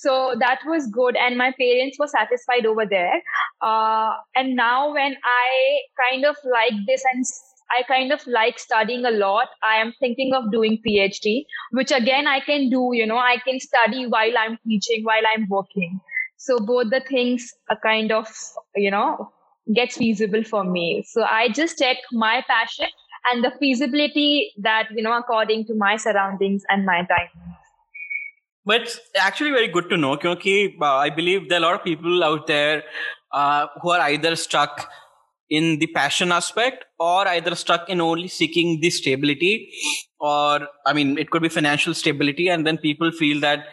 So 0.00 0.34
that 0.38 0.60
was 0.66 0.86
good. 0.88 1.16
And 1.16 1.36
my 1.36 1.52
parents 1.58 1.98
were 1.98 2.08
satisfied 2.08 2.66
over 2.66 2.84
there. 2.88 3.22
Uh, 3.62 4.12
and 4.34 4.56
now 4.56 4.92
when 4.92 5.16
I 5.24 5.80
kind 6.10 6.24
of 6.24 6.36
like 6.44 6.74
this 6.86 7.02
and 7.12 7.24
I 7.70 7.82
kind 7.82 8.12
of 8.12 8.26
like 8.26 8.58
studying 8.58 9.04
a 9.04 9.10
lot. 9.10 9.48
I 9.62 9.76
am 9.76 9.94
thinking 9.98 10.32
of 10.34 10.52
doing 10.52 10.78
PhD, 10.86 11.44
which 11.72 11.90
again 11.92 12.26
I 12.26 12.40
can 12.40 12.68
do, 12.70 12.90
you 12.92 13.06
know, 13.06 13.16
I 13.16 13.38
can 13.44 13.58
study 13.60 14.06
while 14.06 14.36
I'm 14.38 14.58
teaching, 14.66 15.04
while 15.04 15.22
I'm 15.26 15.48
working. 15.48 16.00
So 16.36 16.58
both 16.60 16.90
the 16.90 17.00
things 17.00 17.52
are 17.70 17.78
kind 17.82 18.12
of, 18.12 18.28
you 18.76 18.90
know, 18.90 19.32
gets 19.74 19.96
feasible 19.96 20.44
for 20.44 20.62
me. 20.62 21.04
So 21.08 21.22
I 21.22 21.48
just 21.48 21.78
check 21.78 21.96
my 22.12 22.44
passion 22.46 22.86
and 23.32 23.42
the 23.42 23.52
feasibility 23.58 24.52
that, 24.58 24.88
you 24.94 25.02
know, 25.02 25.16
according 25.16 25.66
to 25.66 25.74
my 25.74 25.96
surroundings 25.96 26.62
and 26.68 26.84
my 26.84 26.98
time. 26.98 27.56
But 28.66 28.82
it's 28.82 29.00
actually 29.18 29.50
very 29.50 29.68
good 29.68 29.88
to 29.90 29.96
know 29.96 30.16
because 30.16 30.38
uh, 30.80 30.84
I 30.84 31.10
believe 31.10 31.48
there 31.48 31.58
are 31.58 31.62
a 31.62 31.66
lot 31.66 31.74
of 31.74 31.84
people 31.84 32.24
out 32.24 32.46
there 32.46 32.82
uh, 33.32 33.66
who 33.82 33.90
are 33.90 34.00
either 34.00 34.36
stuck 34.36 34.90
in 35.50 35.78
the 35.78 35.86
passion 35.88 36.32
aspect 36.32 36.84
or 36.98 37.28
either 37.28 37.54
stuck 37.54 37.88
in 37.90 38.00
only 38.00 38.28
seeking 38.28 38.80
the 38.80 38.88
stability 38.88 39.70
or 40.18 40.66
I 40.86 40.94
mean 40.94 41.18
it 41.18 41.30
could 41.30 41.42
be 41.42 41.50
financial 41.50 41.92
stability 41.92 42.48
and 42.48 42.66
then 42.66 42.78
people 42.78 43.12
feel 43.12 43.40
that 43.40 43.66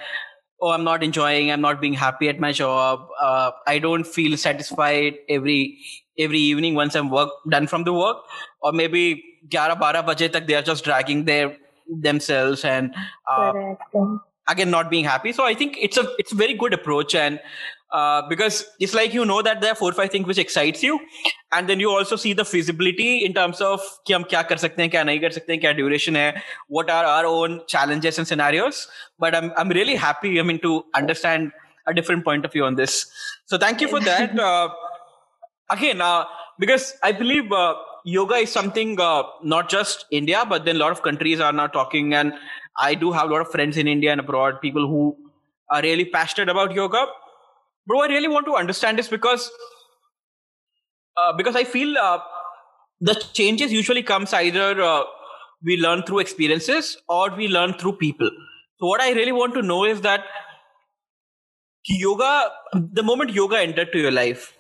oh 0.62 0.72
I'm 0.72 0.84
not 0.84 1.02
enjoying 1.02 1.50
I'm 1.50 1.62
not 1.62 1.80
being 1.80 1.94
happy 1.94 2.28
at 2.28 2.42
my 2.42 2.52
job 2.52 3.08
uh, 3.22 3.52
I 3.66 3.80
don't 3.80 4.06
feel 4.06 4.36
satisfied 4.36 5.16
every 5.30 5.80
every 6.18 6.40
evening 6.40 6.76
once 6.76 6.96
I'm 6.96 7.10
work 7.10 7.30
done 7.50 7.68
from 7.68 7.84
the 7.84 7.94
work. 7.94 8.18
Or 8.62 8.72
maybe 8.72 9.24
11 9.52 9.78
12 9.78 10.06
baje 10.06 10.48
they 10.48 10.56
are 10.56 10.62
just 10.62 10.84
dragging 10.84 11.26
their 11.26 11.58
themselves 11.88 12.64
and 12.64 12.94
uh, 13.30 13.54
again 14.48 14.70
not 14.70 14.90
being 14.90 15.06
happy. 15.06 15.32
So 15.32 15.46
i 15.46 15.54
think 15.54 15.78
it's 15.80 15.98
a 15.98 16.08
it's 16.18 16.32
a 16.32 16.36
very 16.36 16.54
good 16.54 16.74
approach. 16.74 17.16
And 17.16 17.40
uh, 17.92 18.22
because 18.30 18.66
it's 18.80 18.94
like 18.94 19.14
you 19.14 19.26
know 19.26 19.42
that 19.42 19.62
there 19.62 19.72
are 19.72 19.76
four 19.76 19.90
or 19.90 19.94
five 19.94 20.12
things 20.12 20.26
which 20.26 20.38
excites 20.38 20.82
you. 20.82 21.00
And 21.52 21.68
then 21.68 21.80
you 21.80 21.90
also 21.90 22.16
see 22.16 22.34
the 22.34 22.46
feasibility 22.46 23.26
in 23.26 23.34
terms 23.34 23.60
of 23.60 23.82
duration 24.08 26.34
what 26.68 26.90
are 26.90 27.06
our 27.06 27.26
own 27.26 27.62
challenges 27.68 28.18
and 28.18 28.28
scenarios. 28.28 28.88
But 29.20 29.36
i'm 29.36 29.52
i'm 29.58 29.70
really 29.70 29.96
happy 29.96 30.40
i 30.40 30.44
mean 30.44 30.60
to 30.60 30.84
understand 30.96 31.52
a 31.88 31.94
different 31.94 32.24
point 32.24 32.46
of 32.46 32.54
view 32.54 32.66
on 32.66 32.76
this. 32.76 33.12
So 33.46 33.58
thank 33.58 33.82
you 33.82 33.88
for 33.88 34.00
that. 34.00 34.32
Uh, 34.52 34.70
again 35.70 36.02
uh, 36.02 36.26
because 36.60 36.94
i 37.04 37.12
believe 37.12 37.52
uh, 37.52 37.76
yoga 38.04 38.36
is 38.36 38.52
something 38.52 39.00
uh, 39.00 39.24
not 39.44 39.70
just 39.70 40.06
India 40.12 40.44
but 40.48 40.66
then 40.66 40.76
a 40.76 40.80
lot 40.80 40.92
of 40.92 41.02
countries 41.02 41.40
are 41.40 41.54
now 41.54 41.68
talking 41.68 42.14
and 42.14 42.34
I 42.78 42.96
do 42.96 43.12
have 43.12 43.30
a 43.30 43.34
lot 43.34 43.42
of 43.42 43.52
friends 43.52 43.78
in 43.78 43.88
India 43.88 44.12
and 44.12 44.20
abroad, 44.20 44.62
people 44.62 44.88
who 44.88 45.18
are 45.70 45.82
really 45.82 46.06
passionate 46.06 46.50
about 46.50 46.74
yoga. 46.74 47.06
Bro, 47.86 48.02
I 48.02 48.08
really 48.08 48.28
want 48.28 48.46
to 48.46 48.56
understand 48.56 48.98
this 48.98 49.08
because 49.08 49.52
uh, 51.18 51.34
because 51.34 51.56
I 51.56 51.64
feel 51.64 51.98
uh, 51.98 52.20
the 53.02 53.16
changes 53.34 53.72
usually 53.74 54.04
comes 54.04 54.34
either 54.34 54.82
uh, 54.82 55.04
we 55.64 55.78
learn 55.78 56.04
through 56.04 56.20
experiences 56.20 56.98
or 57.10 57.36
we 57.36 57.48
learn 57.48 57.74
through 57.74 57.94
people. 57.98 58.30
So 58.80 58.88
what 58.88 59.02
I 59.02 59.12
really 59.12 59.32
want 59.32 59.54
to 59.56 59.62
know 59.62 59.86
is 59.86 60.02
that 60.02 60.24
yoga, 61.86 62.50
the 62.74 63.04
moment 63.04 63.32
yoga 63.32 63.60
entered 63.60 63.92
to 63.92 64.00
your 64.00 64.12
life, 64.12 64.54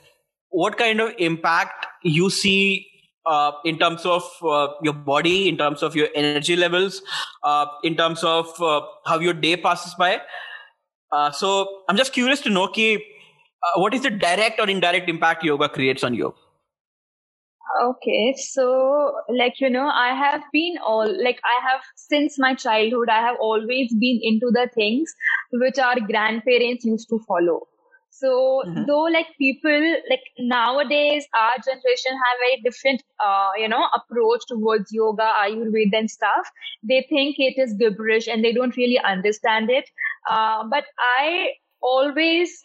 what 0.49 0.77
kind 0.77 0.99
of 0.99 1.13
impact 1.17 1.87
you 2.03 2.29
see 2.29 2.90
uh, 3.25 3.51
in 3.65 3.77
terms 3.77 4.05
of 4.05 4.23
uh, 4.43 4.67
your 4.81 4.93
body, 4.93 5.47
in 5.47 5.57
terms 5.57 5.83
of 5.83 5.95
your 5.95 6.07
energy 6.15 6.55
levels, 6.55 7.01
uh, 7.43 7.65
in 7.83 7.95
terms 7.95 8.23
of 8.23 8.61
uh, 8.61 8.81
how 9.05 9.19
your 9.19 9.33
day 9.33 9.55
passes 9.55 9.93
by. 9.95 10.21
Uh, 11.11 11.31
so 11.31 11.83
I'm 11.89 11.97
just 11.97 12.13
curious 12.13 12.41
to 12.41 12.49
know 12.49 12.67
ki, 12.67 12.95
uh, 12.95 13.79
what 13.79 13.93
is 13.93 14.01
the 14.01 14.09
direct 14.09 14.59
or 14.59 14.69
indirect 14.69 15.09
impact 15.09 15.43
yoga 15.43 15.69
creates 15.69 16.03
on 16.03 16.13
you? 16.13 16.33
Okay, 17.81 18.35
so 18.37 19.13
like 19.29 19.59
you 19.59 19.69
know, 19.69 19.87
I 19.87 20.13
have 20.13 20.41
been 20.51 20.75
all 20.85 21.07
like 21.23 21.39
I 21.43 21.69
have 21.69 21.81
since 21.95 22.37
my 22.37 22.53
childhood, 22.53 23.07
I 23.09 23.21
have 23.21 23.37
always 23.39 23.93
been 23.93 24.19
into 24.21 24.51
the 24.51 24.69
things 24.75 25.13
which 25.53 25.79
our 25.79 25.99
grandparents 25.99 26.83
used 26.85 27.07
to 27.09 27.19
follow. 27.27 27.67
So 28.11 28.61
mm-hmm. 28.67 28.83
though 28.87 29.03
like 29.03 29.27
people 29.37 29.95
like 30.09 30.23
nowadays 30.37 31.25
our 31.33 31.55
generation 31.65 32.11
have 32.11 32.37
very 32.39 32.61
different 32.61 33.03
uh, 33.25 33.49
you 33.57 33.67
know 33.67 33.87
approach 33.95 34.41
towards 34.47 34.91
yoga, 34.91 35.31
Ayurveda 35.43 35.97
and 35.97 36.11
stuff. 36.11 36.51
They 36.83 37.05
think 37.09 37.37
it 37.39 37.57
is 37.57 37.73
gibberish 37.73 38.27
and 38.27 38.43
they 38.43 38.53
don't 38.53 38.75
really 38.75 38.99
understand 38.99 39.69
it. 39.69 39.89
Uh, 40.29 40.65
but 40.69 40.85
I 40.99 41.51
always 41.81 42.63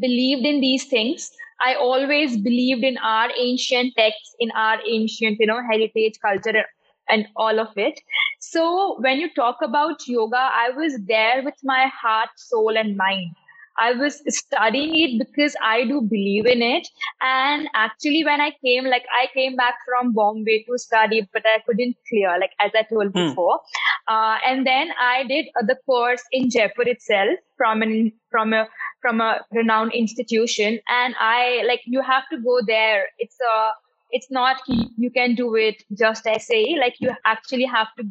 believed 0.00 0.44
in 0.44 0.60
these 0.60 0.84
things. 0.86 1.30
I 1.60 1.74
always 1.74 2.36
believed 2.36 2.84
in 2.84 2.98
our 2.98 3.30
ancient 3.36 3.94
texts, 3.96 4.34
in 4.38 4.50
our 4.52 4.78
ancient, 4.86 5.38
you 5.40 5.46
know, 5.46 5.60
heritage, 5.62 6.14
culture, 6.20 6.64
and 7.08 7.26
all 7.36 7.58
of 7.58 7.68
it. 7.76 8.00
So 8.40 8.96
when 9.00 9.18
you 9.18 9.32
talk 9.34 9.56
about 9.62 10.06
yoga, 10.06 10.50
I 10.52 10.70
was 10.70 10.98
there 11.06 11.42
with 11.42 11.54
my 11.64 11.90
heart, 12.00 12.30
soul, 12.36 12.76
and 12.76 12.96
mind. 12.96 13.34
I 13.78 13.92
was 13.92 14.22
studying 14.28 14.94
it 14.94 15.26
because 15.26 15.54
I 15.62 15.84
do 15.84 16.00
believe 16.00 16.46
in 16.46 16.62
it. 16.62 16.88
And 17.20 17.68
actually, 17.74 18.24
when 18.24 18.40
I 18.40 18.52
came, 18.64 18.84
like 18.84 19.04
I 19.12 19.26
came 19.32 19.56
back 19.56 19.74
from 19.86 20.12
Bombay 20.12 20.64
to 20.64 20.78
study, 20.78 21.28
but 21.32 21.42
I 21.46 21.60
couldn't 21.66 21.96
clear, 22.08 22.38
like 22.38 22.52
as 22.60 22.72
I 22.74 22.82
told 22.82 23.12
hmm. 23.12 23.28
before. 23.28 23.60
Uh, 24.08 24.36
and 24.46 24.66
then 24.66 24.88
I 25.00 25.24
did 25.24 25.46
the 25.66 25.76
course 25.86 26.22
in 26.32 26.50
Jaipur 26.50 26.82
itself 26.82 27.38
from 27.56 27.82
an 27.82 28.12
from 28.30 28.52
a 28.52 28.68
from 29.00 29.20
a 29.20 29.40
renowned 29.52 29.92
institution. 29.92 30.80
And 30.88 31.14
I 31.18 31.62
like 31.66 31.80
you 31.86 32.02
have 32.02 32.24
to 32.32 32.38
go 32.38 32.60
there. 32.66 33.06
It's 33.18 33.36
a 33.40 33.72
it's 34.10 34.30
not 34.30 34.56
you 34.66 35.10
can 35.10 35.34
do 35.34 35.54
it 35.54 35.82
just 35.98 36.24
say 36.24 36.76
like 36.80 36.94
you 37.00 37.10
actually 37.24 37.64
have 37.64 37.88
to 37.98 38.04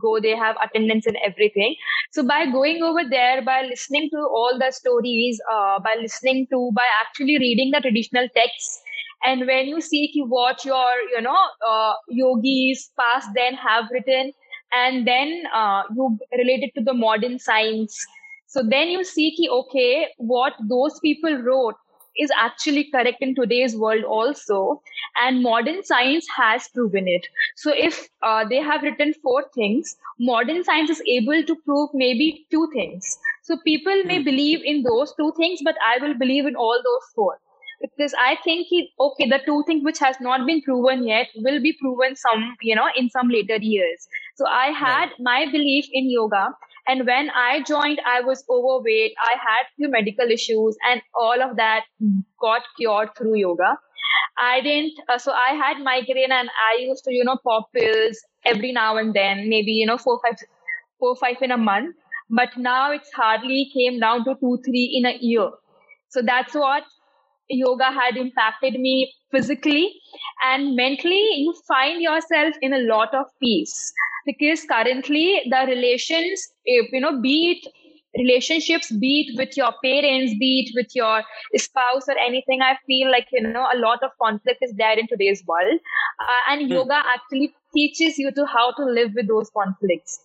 go 0.00 0.20
they 0.20 0.36
have 0.36 0.56
attendance 0.62 1.06
and 1.06 1.16
everything. 1.24 1.74
So 2.12 2.26
by 2.26 2.46
going 2.46 2.82
over 2.82 3.02
there 3.08 3.42
by 3.42 3.62
listening 3.62 4.10
to 4.12 4.18
all 4.18 4.58
the 4.58 4.70
stories 4.70 5.40
uh, 5.52 5.80
by 5.80 5.96
listening 6.00 6.46
to 6.50 6.70
by 6.74 6.86
actually 7.04 7.38
reading 7.38 7.70
the 7.72 7.80
traditional 7.80 8.28
texts 8.34 8.80
and 9.24 9.46
when 9.46 9.66
you 9.66 9.80
see 9.80 10.12
what 10.26 10.64
your 10.64 10.90
you 11.14 11.20
know 11.20 11.38
uh, 11.68 11.92
yogis 12.08 12.90
past 12.98 13.28
then 13.34 13.54
have 13.54 13.84
written 13.90 14.32
and 14.72 15.06
then 15.06 15.44
uh, 15.54 15.82
you 15.94 16.18
relate 16.32 16.62
it 16.62 16.72
to 16.76 16.84
the 16.84 16.94
modern 16.94 17.38
science. 17.38 18.06
So 18.46 18.62
then 18.62 18.88
you 18.88 19.04
see 19.04 19.48
okay 19.50 20.08
what 20.18 20.54
those 20.68 20.98
people 21.00 21.36
wrote 21.42 21.74
is 22.24 22.30
actually 22.44 22.84
correct 22.94 23.26
in 23.26 23.34
today's 23.34 23.76
world 23.76 24.04
also 24.04 24.60
and 25.24 25.42
modern 25.42 25.82
science 25.90 26.26
has 26.36 26.68
proven 26.68 27.08
it 27.08 27.26
so 27.56 27.72
if 27.74 28.00
uh, 28.22 28.44
they 28.48 28.62
have 28.70 28.82
written 28.82 29.12
four 29.22 29.44
things 29.54 29.96
modern 30.18 30.64
science 30.64 30.90
is 30.90 31.02
able 31.18 31.44
to 31.44 31.56
prove 31.64 31.90
maybe 31.94 32.46
two 32.50 32.68
things 32.72 33.18
so 33.42 33.56
people 33.64 34.02
may 34.04 34.18
hmm. 34.18 34.24
believe 34.24 34.60
in 34.64 34.82
those 34.82 35.14
two 35.20 35.32
things 35.36 35.60
but 35.64 35.86
i 35.92 35.96
will 36.02 36.18
believe 36.24 36.46
in 36.46 36.56
all 36.56 36.82
those 36.90 37.12
four 37.14 37.38
because 37.80 38.12
I 38.18 38.36
think 38.44 38.66
he, 38.68 38.92
okay, 39.00 39.28
the 39.28 39.40
two 39.44 39.64
things 39.66 39.84
which 39.84 39.98
has 40.00 40.16
not 40.20 40.46
been 40.46 40.60
proven 40.62 41.06
yet 41.06 41.28
will 41.36 41.60
be 41.62 41.72
proven 41.80 42.14
some, 42.14 42.56
you 42.60 42.74
know, 42.74 42.88
in 42.96 43.08
some 43.08 43.28
later 43.28 43.56
years. 43.56 44.06
So 44.36 44.46
I 44.46 44.66
had 44.66 45.06
right. 45.06 45.12
my 45.18 45.46
belief 45.50 45.86
in 45.92 46.10
yoga. 46.10 46.48
And 46.90 47.06
when 47.06 47.30
I 47.30 47.62
joined, 47.70 48.00
I 48.12 48.20
was 48.22 48.42
overweight. 48.50 49.12
I 49.26 49.32
had 49.42 49.66
few 49.76 49.90
medical 49.90 50.30
issues 50.36 50.76
and 50.90 51.02
all 51.14 51.42
of 51.42 51.56
that 51.56 51.84
got 52.40 52.62
cured 52.78 53.10
through 53.16 53.36
yoga. 53.36 53.78
I 54.42 54.60
didn't, 54.60 54.98
uh, 55.08 55.18
so 55.18 55.32
I 55.32 55.54
had 55.54 55.82
migraine 55.84 56.32
and 56.32 56.50
I 56.66 56.82
used 56.82 57.04
to, 57.04 57.14
you 57.14 57.24
know, 57.24 57.36
pop 57.44 57.68
pills 57.74 58.18
every 58.44 58.72
now 58.72 58.96
and 58.96 59.14
then, 59.14 59.48
maybe, 59.48 59.72
you 59.72 59.86
know, 59.86 59.98
four, 59.98 60.20
five, 60.24 60.38
four, 60.98 61.14
five 61.16 61.36
in 61.42 61.50
a 61.50 61.58
month. 61.58 61.94
But 62.30 62.56
now 62.56 62.92
it's 62.92 63.12
hardly 63.12 63.70
came 63.74 64.00
down 64.00 64.24
to 64.24 64.34
two, 64.40 64.58
three 64.64 64.86
in 64.98 65.06
a 65.10 65.16
year. 65.20 65.50
So 66.08 66.22
that's 66.22 66.54
what 66.54 66.84
yoga 67.50 67.90
had 67.92 68.16
impacted 68.16 68.74
me 68.74 69.12
physically 69.30 69.92
and 70.44 70.74
mentally 70.76 71.26
you 71.36 71.54
find 71.66 72.00
yourself 72.00 72.54
in 72.62 72.72
a 72.72 72.80
lot 72.80 73.14
of 73.14 73.26
peace. 73.40 73.92
Because 74.26 74.64
currently 74.64 75.42
the 75.50 75.64
relations 75.66 76.48
you 76.64 77.00
know 77.00 77.20
be 77.20 77.52
it 77.52 77.72
relationships 78.18 78.90
be 78.90 79.12
it 79.20 79.38
with 79.38 79.56
your 79.56 79.72
parents 79.84 80.34
be 80.38 80.66
it 80.66 80.72
with 80.74 80.94
your 80.94 81.22
spouse 81.56 82.08
or 82.08 82.16
anything 82.18 82.60
i 82.60 82.76
feel 82.86 83.10
like 83.10 83.26
you 83.32 83.40
know 83.40 83.66
a 83.72 83.78
lot 83.78 84.02
of 84.02 84.10
conflict 84.20 84.58
is 84.62 84.72
there 84.76 84.98
in 84.98 85.06
today's 85.06 85.42
world. 85.46 85.78
Uh, 86.20 86.52
and 86.52 86.68
mm. 86.68 86.74
yoga 86.74 87.02
actually 87.14 87.54
teaches 87.74 88.18
you 88.18 88.32
to 88.32 88.44
how 88.46 88.72
to 88.72 88.84
live 88.84 89.12
with 89.14 89.28
those 89.28 89.48
conflicts. 89.50 90.18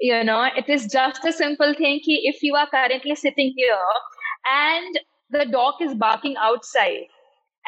You 0.00 0.24
know 0.24 0.48
it 0.56 0.68
is 0.68 0.86
just 0.86 1.24
a 1.24 1.32
simple 1.32 1.74
thing 1.74 2.00
if 2.04 2.42
you 2.42 2.54
are 2.56 2.68
currently 2.68 3.14
sitting 3.14 3.54
here 3.56 3.78
and 4.46 4.98
the 5.30 5.46
dog 5.46 5.74
is 5.80 5.94
barking 5.94 6.36
outside 6.36 7.06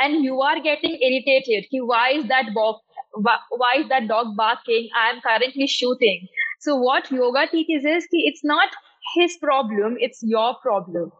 and 0.00 0.25
you 0.25 0.40
are 0.40 0.61
getting 0.61 0.99
irritated 1.00 1.66
why 1.73 2.11
is 2.11 2.26
that 2.28 2.47
dog 2.54 2.76
why 3.14 3.76
is 3.78 3.88
that 3.88 4.09
dog 4.09 4.37
barking? 4.37 4.88
I 4.97 5.11
am 5.11 5.21
currently 5.21 5.66
shooting. 5.66 6.28
So 6.61 6.76
what 6.76 7.11
yoga 7.11 7.47
teaches 7.50 7.85
is 7.85 8.07
ki 8.07 8.23
it's 8.26 8.45
not 8.45 8.71
his 9.14 9.37
problem 9.37 9.97
it's 9.99 10.23
your 10.23 10.54
problem. 10.62 11.12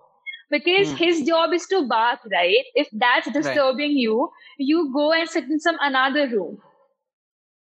Because 0.50 0.88
mm. 0.88 0.96
his 0.96 1.22
job 1.26 1.52
is 1.52 1.66
to 1.66 1.87
bark 1.87 2.20
right? 2.30 2.64
If 2.75 2.88
that's 2.92 3.30
disturbing 3.30 3.92
right. 3.92 4.06
you 4.08 4.30
you 4.58 4.90
go 4.92 5.12
and 5.12 5.28
sit 5.28 5.44
in 5.44 5.61
some 5.61 5.78
another 5.80 6.28
room. 6.28 6.58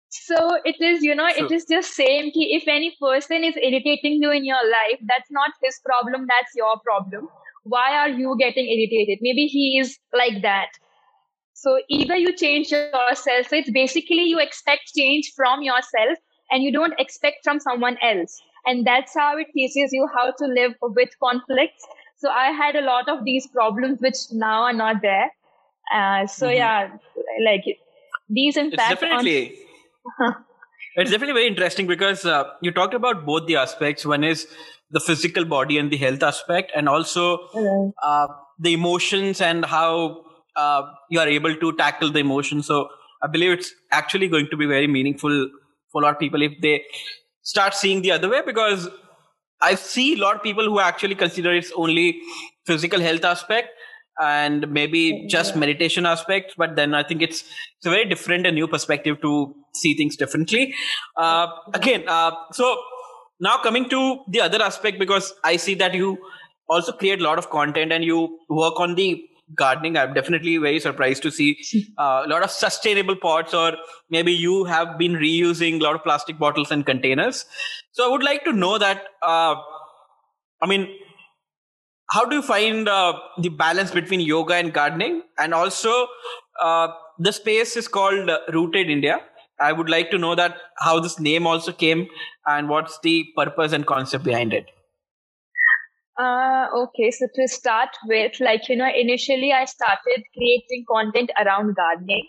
So 0.08 0.58
it 0.64 0.80
is 0.80 1.02
you 1.02 1.14
know 1.14 1.26
it 1.26 1.50
is 1.50 1.66
just 1.70 1.94
same 1.94 2.30
ki 2.32 2.48
if 2.56 2.68
any 2.68 2.96
person 3.00 3.44
is 3.44 3.56
irritating 3.56 4.22
you 4.22 4.30
in 4.30 4.44
your 4.44 4.64
life 4.70 5.00
that's 5.06 5.30
not 5.30 5.50
his 5.62 5.80
problem 5.84 6.26
that's 6.28 6.54
your 6.54 6.78
problem 6.80 7.28
why 7.66 7.96
are 7.96 8.08
you 8.08 8.36
getting 8.38 8.66
irritated? 8.66 9.18
Maybe 9.20 9.46
he 9.46 9.78
is 9.80 9.98
like 10.12 10.42
that. 10.42 10.68
So 11.54 11.78
either 11.88 12.16
you 12.16 12.36
change 12.36 12.70
yourself 12.70 13.48
so 13.48 13.56
it's 13.56 13.70
basically 13.70 14.24
you 14.24 14.38
expect 14.38 14.92
change 14.96 15.32
from 15.34 15.62
yourself 15.62 16.18
and 16.50 16.62
you 16.62 16.72
don't 16.72 16.94
expect 16.98 17.38
from 17.44 17.60
someone 17.60 17.96
else. 18.02 18.40
And 18.66 18.86
that's 18.86 19.14
how 19.14 19.36
it 19.38 19.48
teaches 19.54 19.90
you 19.92 20.08
how 20.14 20.32
to 20.32 20.46
live 20.46 20.74
with 20.82 21.10
conflicts. 21.22 21.84
So 22.18 22.30
i 22.30 22.50
had 22.50 22.76
a 22.76 22.82
lot 22.82 23.08
of 23.08 23.24
these 23.24 23.46
problems 23.48 24.00
which 24.00 24.16
now 24.32 24.62
are 24.62 24.72
not 24.72 25.02
there. 25.02 25.30
Uh, 25.94 26.26
so 26.26 26.46
mm-hmm. 26.46 26.56
yeah 26.56 26.88
like 27.44 27.64
these 28.28 28.56
impact 28.56 28.92
it's 28.92 29.00
definitely 29.00 29.58
on... 30.20 30.34
it's 30.96 31.10
definitely 31.10 31.34
very 31.34 31.46
interesting 31.46 31.86
because 31.86 32.24
uh, 32.24 32.44
you 32.60 32.70
talked 32.70 32.94
about 32.94 33.24
both 33.24 33.46
the 33.46 33.56
aspects. 33.56 34.04
One 34.04 34.24
is 34.24 34.46
the 34.90 35.00
physical 35.00 35.44
body 35.44 35.78
and 35.78 35.90
the 35.90 35.96
health 35.96 36.22
aspect 36.22 36.72
and 36.74 36.88
also 36.88 37.38
uh, 38.02 38.26
the 38.58 38.72
emotions 38.72 39.40
and 39.40 39.64
how 39.64 40.22
uh, 40.56 40.82
you 41.10 41.20
are 41.20 41.28
able 41.28 41.54
to 41.56 41.72
tackle 41.76 42.10
the 42.10 42.20
emotions. 42.20 42.66
So 42.66 42.88
i 43.22 43.26
believe 43.26 43.52
it's 43.58 43.72
actually 43.92 44.28
going 44.28 44.48
to 44.50 44.56
be 44.56 44.66
very 44.66 44.86
meaningful 44.86 45.48
for 45.90 46.02
a 46.02 46.04
lot 46.04 46.14
of 46.14 46.18
people 46.18 46.42
if 46.42 46.52
they 46.60 46.82
start 47.42 47.74
seeing 47.74 48.02
the 48.02 48.10
other 48.10 48.28
way 48.28 48.42
because 48.44 48.88
i 49.62 49.74
see 49.74 50.14
a 50.14 50.20
lot 50.24 50.36
of 50.36 50.42
people 50.42 50.64
who 50.64 50.80
actually 50.80 51.14
consider 51.14 51.54
it's 51.54 51.72
only 51.76 52.18
physical 52.66 53.00
health 53.00 53.24
aspect 53.24 53.68
and 54.22 54.70
maybe 54.70 55.26
just 55.28 55.56
meditation 55.56 56.06
aspects 56.06 56.54
but 56.56 56.76
then 56.76 56.94
i 56.94 57.02
think 57.02 57.22
it's 57.22 57.42
it's 57.76 57.86
a 57.86 57.90
very 57.90 58.04
different 58.04 58.46
and 58.46 58.54
new 58.54 58.66
perspective 58.66 59.20
to 59.20 59.54
see 59.74 59.94
things 59.94 60.16
differently. 60.16 60.74
Uh, 61.16 61.48
again 61.74 62.02
uh, 62.08 62.30
so 62.52 62.78
now 63.40 63.56
coming 63.58 63.88
to 63.88 64.20
the 64.28 64.40
other 64.40 64.62
aspect 64.62 64.98
because 64.98 65.32
i 65.44 65.56
see 65.56 65.74
that 65.74 65.94
you 65.94 66.18
also 66.68 66.92
create 66.92 67.20
a 67.20 67.24
lot 67.24 67.38
of 67.38 67.50
content 67.50 67.92
and 67.92 68.04
you 68.04 68.38
work 68.48 68.80
on 68.80 68.94
the 68.94 69.24
gardening. 69.54 69.96
I'm 69.96 70.14
definitely 70.14 70.56
very 70.56 70.80
surprised 70.80 71.22
to 71.22 71.30
see 71.30 71.56
uh, 71.98 72.22
a 72.24 72.28
lot 72.28 72.42
of 72.42 72.50
sustainable 72.50 73.16
pots 73.16 73.54
or 73.54 73.74
maybe 74.10 74.32
you 74.32 74.64
have 74.64 74.98
been 74.98 75.12
reusing 75.12 75.80
a 75.80 75.84
lot 75.84 75.94
of 75.94 76.02
plastic 76.02 76.38
bottles 76.38 76.70
and 76.70 76.84
containers. 76.84 77.44
So 77.92 78.06
i 78.06 78.10
would 78.10 78.22
like 78.22 78.44
to 78.44 78.52
know 78.52 78.78
that 78.78 79.04
uh, 79.22 79.54
i 80.62 80.66
mean 80.66 80.88
how 82.10 82.24
do 82.24 82.36
you 82.36 82.42
find 82.42 82.88
uh, 82.88 83.18
the 83.38 83.48
balance 83.48 83.90
between 83.90 84.20
yoga 84.20 84.54
and 84.54 84.72
gardening? 84.72 85.22
And 85.38 85.52
also 85.52 86.06
uh, 86.60 86.88
the 87.18 87.32
space 87.32 87.76
is 87.76 87.88
called 87.88 88.30
rooted 88.52 88.88
india. 88.90 89.20
I 89.58 89.72
would 89.72 89.88
like 89.88 90.10
to 90.10 90.18
know 90.18 90.34
that 90.34 90.56
how 90.78 91.00
this 91.00 91.18
name 91.18 91.46
also 91.46 91.72
came 91.72 92.06
and 92.46 92.68
what's 92.68 92.98
the 93.02 93.24
purpose 93.36 93.72
and 93.72 93.86
concept 93.86 94.24
behind 94.24 94.52
it. 94.52 94.66
Uh, 96.18 96.66
okay, 96.74 97.10
so 97.10 97.26
to 97.34 97.46
start 97.46 97.90
with, 98.06 98.40
like, 98.40 98.68
you 98.68 98.76
know, 98.76 98.88
initially 98.88 99.52
I 99.52 99.66
started 99.66 100.24
creating 100.34 100.84
content 100.90 101.30
around 101.38 101.76
gardening. 101.76 102.26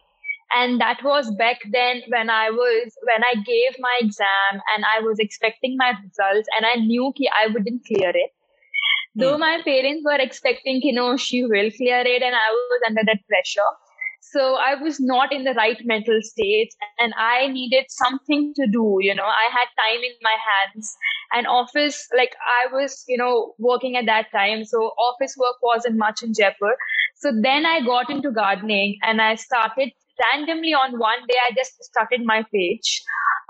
And 0.53 0.79
that 0.81 1.03
was 1.03 1.29
back 1.37 1.59
then 1.71 2.01
when 2.07 2.29
I 2.29 2.49
was, 2.49 2.93
when 3.03 3.23
I 3.23 3.35
gave 3.35 3.75
my 3.79 3.97
exam 4.01 4.61
and 4.75 4.85
I 4.85 5.01
was 5.01 5.19
expecting 5.19 5.75
my 5.77 5.93
results 6.03 6.47
and 6.57 6.65
I 6.65 6.75
knew 6.75 7.13
ki 7.15 7.29
I 7.33 7.47
wouldn't 7.47 7.85
clear 7.85 8.09
it. 8.09 8.31
Though 9.15 9.35
hmm. 9.35 9.41
my 9.41 9.61
parents 9.63 10.03
were 10.05 10.19
expecting, 10.19 10.81
you 10.83 10.93
know, 10.93 11.17
she 11.17 11.43
will 11.43 11.71
clear 11.71 12.01
it 12.05 12.21
and 12.21 12.35
I 12.35 12.49
was 12.51 12.81
under 12.87 13.03
that 13.05 13.19
pressure. 13.27 13.71
So 14.31 14.55
I 14.55 14.75
was 14.75 14.99
not 14.99 15.31
in 15.31 15.43
the 15.43 15.53
right 15.53 15.77
mental 15.85 16.19
state 16.21 16.69
and 16.99 17.13
I 17.17 17.47
needed 17.47 17.85
something 17.89 18.53
to 18.55 18.67
do. 18.67 18.97
You 18.99 19.15
know, 19.15 19.23
I 19.23 19.47
had 19.51 19.67
time 19.77 20.03
in 20.03 20.13
my 20.21 20.35
hands 20.49 20.95
and 21.33 21.47
office, 21.47 22.07
like 22.15 22.35
I 22.41 22.73
was, 22.73 23.03
you 23.07 23.17
know, 23.17 23.55
working 23.57 23.95
at 23.95 24.05
that 24.05 24.31
time. 24.31 24.65
So 24.65 24.77
office 24.97 25.35
work 25.37 25.55
wasn't 25.61 25.97
much 25.97 26.23
in 26.23 26.33
Jaipur. 26.33 26.75
So 27.15 27.31
then 27.41 27.65
I 27.65 27.81
got 27.85 28.09
into 28.09 28.31
gardening 28.31 28.97
and 29.03 29.21
I 29.21 29.35
started 29.35 29.91
randomly 30.19 30.73
on 30.73 30.97
one 30.99 31.19
day, 31.27 31.35
I 31.49 31.53
just 31.55 31.83
started 31.83 32.21
my 32.25 32.43
page. 32.53 33.03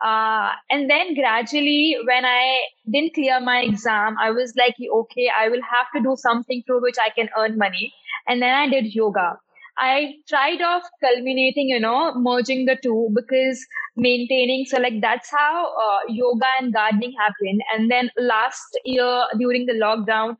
Uh, 0.06 0.52
and 0.70 0.90
then 0.90 1.16
gradually, 1.16 1.98
when 2.06 2.26
I 2.26 2.60
didn't 2.92 3.13
clear 3.16 3.40
my 3.40 3.62
exam, 3.62 4.16
I 4.22 4.32
was 4.32 4.54
like, 4.56 4.76
okay, 4.80 5.30
I 5.36 5.50
will 5.50 5.62
have 5.62 5.88
to 5.96 6.02
do 6.02 6.16
something 6.18 6.62
through 6.68 6.82
which 6.82 6.98
I 7.02 7.10
can 7.10 7.30
earn 7.38 7.58
money. 7.58 7.94
And 8.28 8.42
then 8.42 8.54
I 8.54 8.70
did 8.70 8.94
yoga. 8.94 9.40
I 9.78 10.16
tried 10.28 10.62
of 10.62 10.82
culminating, 11.02 11.70
you 11.70 11.80
know, 11.80 12.13
merging 12.16 12.66
the 12.66 12.78
two 12.82 13.10
because 13.13 13.63
maintaining. 13.96 14.66
So 14.66 14.80
like 14.80 15.02
that's 15.02 15.30
how 15.30 15.68
uh, 15.68 16.00
yoga 16.10 16.48
and 16.60 16.74
gardening 16.74 17.13
happened. 17.18 17.62
And 17.74 17.92
then 17.92 18.10
last 18.18 18.80
year 18.86 19.26
during 19.38 19.66
the 19.68 19.74
lockdown, 19.74 20.38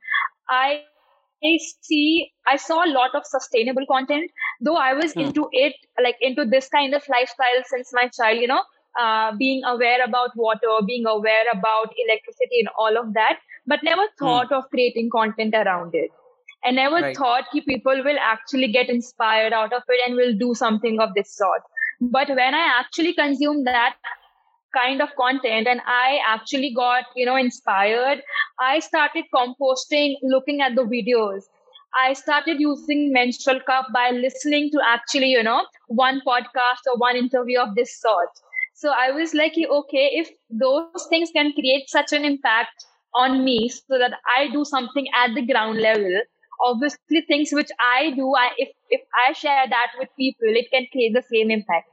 I 0.50 0.82
I 1.44 1.60
see 1.82 2.32
I 2.48 2.56
saw 2.56 2.84
a 2.84 2.90
lot 2.90 3.14
of 3.14 3.26
sustainable 3.26 3.86
content, 3.86 4.32
though 4.60 4.76
I 4.76 4.94
was 4.94 5.14
hmm. 5.14 5.20
into 5.20 5.48
it, 5.52 5.76
like 6.04 6.16
into 6.20 6.46
this 6.46 6.68
kind 6.70 6.96
of 6.96 7.04
lifestyle 7.08 7.64
since 7.66 7.92
my 7.94 8.10
child, 8.10 8.42
you 8.42 8.48
know, 8.48 8.64
uh, 9.00 9.36
being 9.38 9.64
aware 9.64 10.04
about 10.04 10.32
water, 10.36 10.82
being 10.86 11.06
aware 11.06 11.44
about 11.54 11.94
electricity 12.08 12.62
and 12.62 12.70
all 12.80 12.98
of 12.98 13.14
that, 13.14 13.38
but 13.68 13.84
never 13.84 14.02
hmm. 14.02 14.26
thought 14.26 14.48
hmm. 14.48 14.56
of 14.56 14.70
creating 14.72 15.10
content 15.12 15.54
around 15.54 15.92
it. 15.94 16.10
I 16.68 16.72
never 16.72 16.96
right. 16.96 17.16
thought 17.16 17.46
ki 17.52 17.62
people 17.62 18.04
will 18.04 18.18
actually 18.20 18.68
get 18.72 18.90
inspired 18.90 19.54
out 19.54 19.74
of 19.74 19.84
it 19.88 20.02
and 20.06 20.18
will 20.18 20.34
do 20.38 20.54
something 20.54 21.00
of 21.00 21.14
this 21.16 21.34
sort. 21.34 21.62
But 22.02 22.28
when 22.30 22.54
I 22.54 22.64
actually 22.80 23.14
consumed 23.14 23.66
that 23.68 23.96
kind 24.76 25.02
of 25.02 25.16
content 25.16 25.68
and 25.68 25.82
I 25.86 26.20
actually 26.28 26.74
got, 26.74 27.06
you 27.16 27.26
know, 27.26 27.38
inspired, 27.38 28.22
I 28.60 28.80
started 28.80 29.26
composting, 29.34 30.16
looking 30.22 30.62
at 30.62 30.76
the 30.76 30.84
videos. 30.84 31.44
I 31.98 32.14
started 32.14 32.60
using 32.60 33.14
menstrual 33.14 33.62
cup 33.62 33.88
by 33.94 34.10
listening 34.12 34.70
to 34.74 34.82
actually, 34.86 35.28
you 35.28 35.44
know, 35.44 35.66
one 35.88 36.22
podcast 36.28 36.92
or 36.92 36.98
one 36.98 37.16
interview 37.16 37.60
of 37.60 37.76
this 37.76 37.98
sort. 38.00 38.30
So 38.76 38.92
I 38.92 39.12
was 39.12 39.34
like, 39.34 39.54
okay, 39.58 40.10
if 40.22 40.30
those 40.50 41.08
things 41.10 41.32
can 41.34 41.54
create 41.54 41.90
such 41.90 42.12
an 42.12 42.26
impact 42.26 42.86
on 43.16 43.44
me 43.46 43.70
so 43.70 43.98
that 43.98 44.20
I 44.38 44.50
do 44.52 44.66
something 44.66 45.08
at 45.16 45.34
the 45.34 45.46
ground 45.46 45.80
level, 45.80 46.22
obviously 46.62 47.22
things 47.28 47.50
which 47.52 47.70
I 47.80 48.12
do, 48.16 48.34
I, 48.36 48.52
if, 48.58 48.70
if 48.90 49.02
I 49.28 49.34
share 49.34 49.66
that 49.70 49.88
with 50.00 50.10
people, 50.18 50.48
it 50.48 50.68
can 50.72 50.88
create 50.92 51.14
the 51.14 51.24
same 51.32 51.52
impact. 51.52 51.90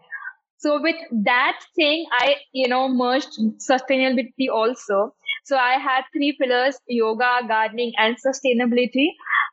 So 0.58 0.80
with 0.80 0.96
that 1.24 1.58
thing, 1.76 2.06
I, 2.12 2.36
you 2.52 2.68
know, 2.68 2.88
merged 2.88 3.38
sustainability 3.58 4.48
also. 4.52 5.14
So 5.44 5.56
I 5.58 5.72
had 5.72 6.04
three 6.12 6.36
pillars, 6.40 6.78
yoga, 6.86 7.40
gardening, 7.46 7.92
and 7.98 8.16
sustainability. 8.16 9.08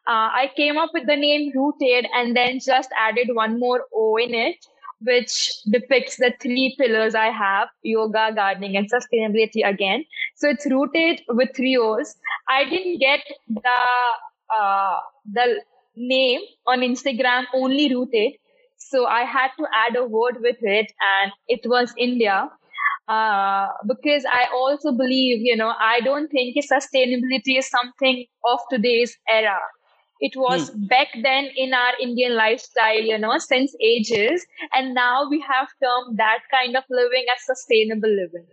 Uh, 0.08 0.30
I 0.34 0.52
came 0.56 0.78
up 0.78 0.91
with 0.93 1.08
the 1.08 1.17
name 1.17 1.52
Rooted 1.54 2.08
and 2.15 2.36
then 2.36 2.60
just 2.65 2.89
added 2.97 3.28
one 3.34 3.60
more 3.60 3.84
O 3.93 4.15
in 4.15 4.34
it, 4.34 4.56
which 5.02 5.52
depicts 5.69 6.15
the 6.15 6.32
three 6.41 6.76
pillars 6.80 7.13
I 7.13 7.32
have, 7.32 7.67
yoga, 7.84 8.32
gardening, 8.34 8.78
and 8.78 8.89
sustainability 8.89 9.67
again. 9.67 10.06
So 10.38 10.47
it's 10.47 10.65
rooted 10.65 11.24
with 11.28 11.50
three 11.56 11.76
O's. 11.76 12.15
I 12.47 12.63
didn't 12.69 13.00
get 13.00 13.19
the, 13.50 13.80
uh, 14.57 14.97
the 15.31 15.61
name 15.95 16.41
on 16.67 16.79
Instagram 16.79 17.45
only 17.53 17.93
rooted. 17.93 18.33
So 18.77 19.05
I 19.05 19.23
had 19.23 19.49
to 19.59 19.65
add 19.73 19.95
a 19.95 20.05
word 20.05 20.37
with 20.41 20.57
it 20.61 20.91
and 21.21 21.31
it 21.47 21.61
was 21.65 21.93
India. 21.97 22.49
Uh, 23.07 23.67
because 23.87 24.23
I 24.25 24.45
also 24.53 24.91
believe, 24.91 25.39
you 25.41 25.55
know, 25.55 25.73
I 25.79 25.99
don't 26.01 26.29
think 26.29 26.55
sustainability 26.55 27.57
is 27.57 27.69
something 27.69 28.25
of 28.45 28.59
today's 28.69 29.17
era. 29.27 29.59
It 30.21 30.33
was 30.35 30.69
hmm. 30.69 30.85
back 30.85 31.07
then 31.21 31.49
in 31.57 31.73
our 31.73 31.93
Indian 31.99 32.35
lifestyle, 32.35 33.01
you 33.01 33.17
know, 33.17 33.37
since 33.39 33.75
ages. 33.83 34.45
And 34.73 34.93
now 34.93 35.27
we 35.29 35.43
have 35.49 35.67
termed 35.83 36.19
that 36.19 36.39
kind 36.51 36.77
of 36.77 36.83
living 36.89 37.25
as 37.35 37.43
sustainable 37.43 38.09
living. 38.09 38.45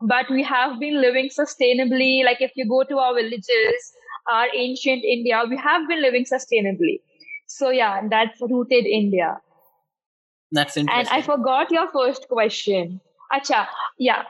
But 0.00 0.30
we 0.30 0.42
have 0.44 0.80
been 0.80 1.00
living 1.00 1.28
sustainably. 1.28 2.24
Like 2.24 2.40
if 2.40 2.52
you 2.56 2.66
go 2.66 2.84
to 2.84 2.98
our 2.98 3.14
villages, 3.14 3.92
our 4.30 4.46
ancient 4.54 5.04
India, 5.04 5.42
we 5.48 5.56
have 5.56 5.88
been 5.88 6.02
living 6.02 6.24
sustainably. 6.24 7.00
So 7.46 7.70
yeah, 7.70 8.06
that's 8.08 8.40
rooted 8.40 8.86
India. 8.86 9.38
That's 10.52 10.76
interesting. 10.76 11.12
And 11.12 11.22
I 11.22 11.24
forgot 11.24 11.70
your 11.70 11.90
first 11.92 12.28
question. 12.28 13.00
Acha, 13.32 13.66
yeah. 13.98 14.24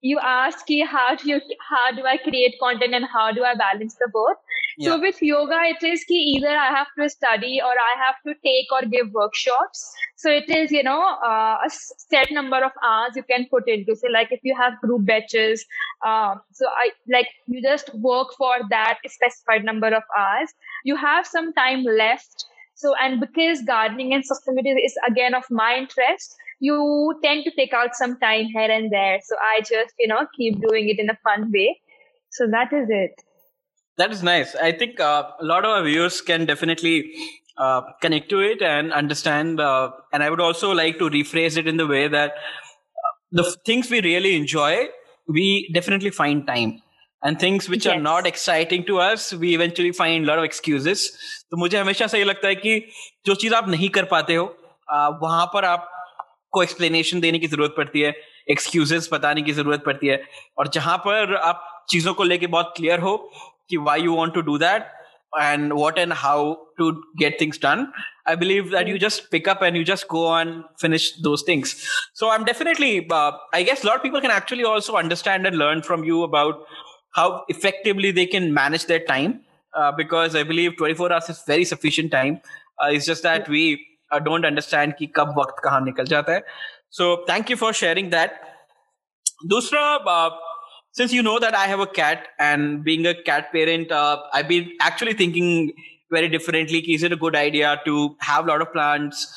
You 0.00 0.18
asked 0.22 0.70
how 0.88 1.16
do 1.16 1.28
you 1.28 1.40
how 1.68 1.90
do 1.92 2.04
I 2.04 2.16
create 2.16 2.56
content 2.60 2.94
and 2.94 3.04
how 3.12 3.32
do 3.32 3.44
I 3.44 3.54
balance 3.54 3.94
the 3.94 4.08
both? 4.12 4.36
Yeah. 4.78 4.90
So 4.90 5.00
with 5.00 5.22
yoga, 5.22 5.58
it 5.64 5.82
is 5.82 6.04
ki 6.04 6.14
either 6.36 6.48
I 6.48 6.68
have 6.68 6.88
to 6.98 7.08
study 7.08 7.60
or 7.62 7.70
I 7.70 7.94
have 8.04 8.16
to 8.26 8.34
take 8.44 8.70
or 8.72 8.82
give 8.82 9.10
workshops. 9.12 9.90
So 10.16 10.30
it 10.30 10.50
is, 10.50 10.70
you 10.70 10.82
know, 10.82 11.00
uh, 11.00 11.56
a 11.66 11.70
set 11.70 12.30
number 12.30 12.62
of 12.62 12.72
hours 12.84 13.16
you 13.16 13.22
can 13.22 13.46
put 13.50 13.68
into. 13.68 13.96
So 13.96 14.08
like 14.08 14.32
if 14.32 14.40
you 14.42 14.54
have 14.56 14.80
group 14.80 15.06
batches, 15.06 15.64
uh, 16.04 16.34
so 16.52 16.66
I 16.68 16.90
like 17.08 17.28
you 17.46 17.62
just 17.62 17.94
work 17.94 18.34
for 18.36 18.56
that 18.70 18.98
specified 19.06 19.64
number 19.64 19.88
of 19.88 20.02
hours. 20.18 20.52
You 20.84 20.96
have 20.96 21.26
some 21.26 21.52
time 21.54 21.84
left. 21.84 22.44
So 22.74 22.94
and 23.02 23.20
because 23.20 23.62
gardening 23.62 24.12
and 24.12 24.22
sustainability 24.22 24.84
is 24.84 24.94
again 25.08 25.34
of 25.34 25.44
my 25.50 25.76
interest, 25.76 26.36
you 26.60 27.18
tend 27.24 27.44
to 27.44 27.50
take 27.56 27.72
out 27.72 27.94
some 27.94 28.18
time 28.18 28.46
here 28.46 28.70
and 28.70 28.90
there. 28.92 29.20
So 29.24 29.36
I 29.36 29.60
just, 29.60 29.94
you 29.98 30.08
know, 30.08 30.26
keep 30.36 30.60
doing 30.60 30.88
it 30.90 30.98
in 30.98 31.08
a 31.08 31.18
fun 31.24 31.50
way. 31.52 31.80
So 32.30 32.46
that 32.48 32.72
is 32.74 32.88
it. 32.90 33.22
That 33.97 34.11
is 34.11 34.23
nice. 34.23 34.55
I 34.55 34.71
think 34.71 34.99
uh, 34.99 35.23
a 35.39 35.45
lot 35.45 35.65
of 35.65 35.71
our 35.71 35.83
viewers 35.83 36.21
can 36.21 36.45
definitely 36.45 37.11
uh, 37.57 37.81
connect 38.01 38.29
to 38.29 38.39
it 38.39 38.61
and 38.61 38.93
understand. 38.93 39.59
Uh, 39.59 39.91
and 40.13 40.23
I 40.23 40.29
would 40.29 40.39
also 40.39 40.71
like 40.71 40.97
to 40.99 41.09
rephrase 41.09 41.57
it 41.57 41.67
in 41.67 41.77
the 41.77 41.85
way 41.85 42.07
that 42.07 42.31
uh, 42.31 43.11
the 43.31 43.43
f- 43.43 43.55
things 43.65 43.89
we 43.89 44.01
really 44.01 44.35
enjoy, 44.35 44.87
we 45.27 45.69
definitely 45.73 46.09
find 46.09 46.47
time. 46.47 46.81
And 47.23 47.39
things 47.39 47.69
which 47.69 47.85
yes. 47.85 47.93
are 47.93 48.01
not 48.01 48.25
exciting 48.25 48.83
to 48.85 48.99
us, 48.99 49.33
we 49.33 49.53
eventually 49.53 49.91
find 49.91 50.23
a 50.23 50.27
lot 50.27 50.39
of 50.39 50.45
excuses. 50.45 51.11
तो 51.51 51.57
मुझे 51.57 51.77
हमेशा 51.77 52.07
से 52.07 52.17
ये 52.17 52.23
लगता 52.23 52.47
है 52.47 52.55
कि 52.55 52.79
जो 53.25 53.35
चीज 53.35 53.53
आप 53.53 53.67
नहीं 53.69 53.89
कर 53.97 54.05
पाते 54.13 54.35
हो 54.35 54.45
वहां 55.21 55.45
पर 55.53 55.65
आपको 55.65 56.63
एक्सप्लेनेशन 56.63 57.19
देने 57.21 57.39
की 57.39 57.47
जरूरत 57.47 57.73
पड़ती 57.77 58.01
है 58.01 58.13
एक्सक्यूजेस 58.51 59.09
बताने 59.13 59.41
की 59.41 59.53
जरूरत 59.59 59.83
पड़ती 59.85 60.07
है 60.07 60.21
और 60.57 60.67
जहां 60.77 60.97
पर 61.05 61.35
आप 61.35 61.67
चीजों 61.89 62.13
को 62.13 62.23
लेके 62.23 62.47
बहुत 62.47 62.73
क्लियर 62.77 62.99
हो 62.99 63.15
why 63.77 63.95
you 63.95 64.13
want 64.13 64.33
to 64.33 64.43
do 64.43 64.57
that 64.57 64.91
and 65.39 65.73
what 65.73 65.97
and 65.97 66.11
how 66.11 66.59
to 66.77 67.01
get 67.17 67.39
things 67.39 67.57
done 67.57 67.91
i 68.25 68.35
believe 68.35 68.71
that 68.71 68.87
you 68.87 68.99
just 68.99 69.31
pick 69.31 69.47
up 69.47 69.61
and 69.61 69.77
you 69.77 69.83
just 69.83 70.07
go 70.07 70.33
and 70.33 70.63
finish 70.77 71.15
those 71.21 71.41
things 71.41 71.89
so 72.13 72.29
i'm 72.29 72.43
definitely 72.43 73.07
uh, 73.09 73.31
i 73.53 73.63
guess 73.63 73.83
a 73.83 73.87
lot 73.87 73.95
of 73.95 74.03
people 74.03 74.21
can 74.21 74.31
actually 74.31 74.63
also 74.63 74.95
understand 74.95 75.47
and 75.47 75.57
learn 75.57 75.81
from 75.81 76.03
you 76.03 76.23
about 76.23 76.65
how 77.11 77.45
effectively 77.47 78.11
they 78.11 78.25
can 78.25 78.53
manage 78.53 78.85
their 78.85 78.99
time 78.99 79.41
uh, 79.73 79.91
because 79.91 80.35
i 80.35 80.43
believe 80.43 80.77
24 80.77 81.13
hours 81.13 81.29
is 81.29 81.41
very 81.47 81.63
sufficient 81.63 82.11
time 82.11 82.41
uh, 82.83 82.87
it's 82.87 83.05
just 83.05 83.23
that 83.23 83.47
we 83.47 83.85
uh, 84.11 84.19
don't 84.19 84.45
understand 84.45 84.97
ki 84.97 85.07
kab 85.07 85.35
waqt 85.35 85.63
kahan 85.63 85.85
nikal 85.85 86.05
jata 86.05 86.27
hai 86.27 86.41
so 86.89 87.23
thank 87.25 87.49
you 87.49 87.55
for 87.55 87.73
sharing 87.73 88.09
that 88.09 88.47
दूसरा 89.49 89.81
since 90.96 91.12
you 91.12 91.22
know 91.22 91.38
that 91.38 91.54
I 91.54 91.66
have 91.66 91.80
a 91.80 91.86
cat 91.86 92.28
and 92.38 92.82
being 92.82 93.06
a 93.06 93.14
cat 93.22 93.52
parent, 93.52 93.92
uh, 93.92 94.18
I've 94.32 94.48
been 94.48 94.70
actually 94.80 95.12
thinking 95.12 95.72
very 96.10 96.28
differently. 96.28 96.78
Is 96.78 97.02
it 97.02 97.12
a 97.12 97.16
good 97.16 97.36
idea 97.36 97.80
to 97.84 98.16
have 98.20 98.46
a 98.46 98.48
lot 98.48 98.62
of 98.62 98.72
plants, 98.72 99.30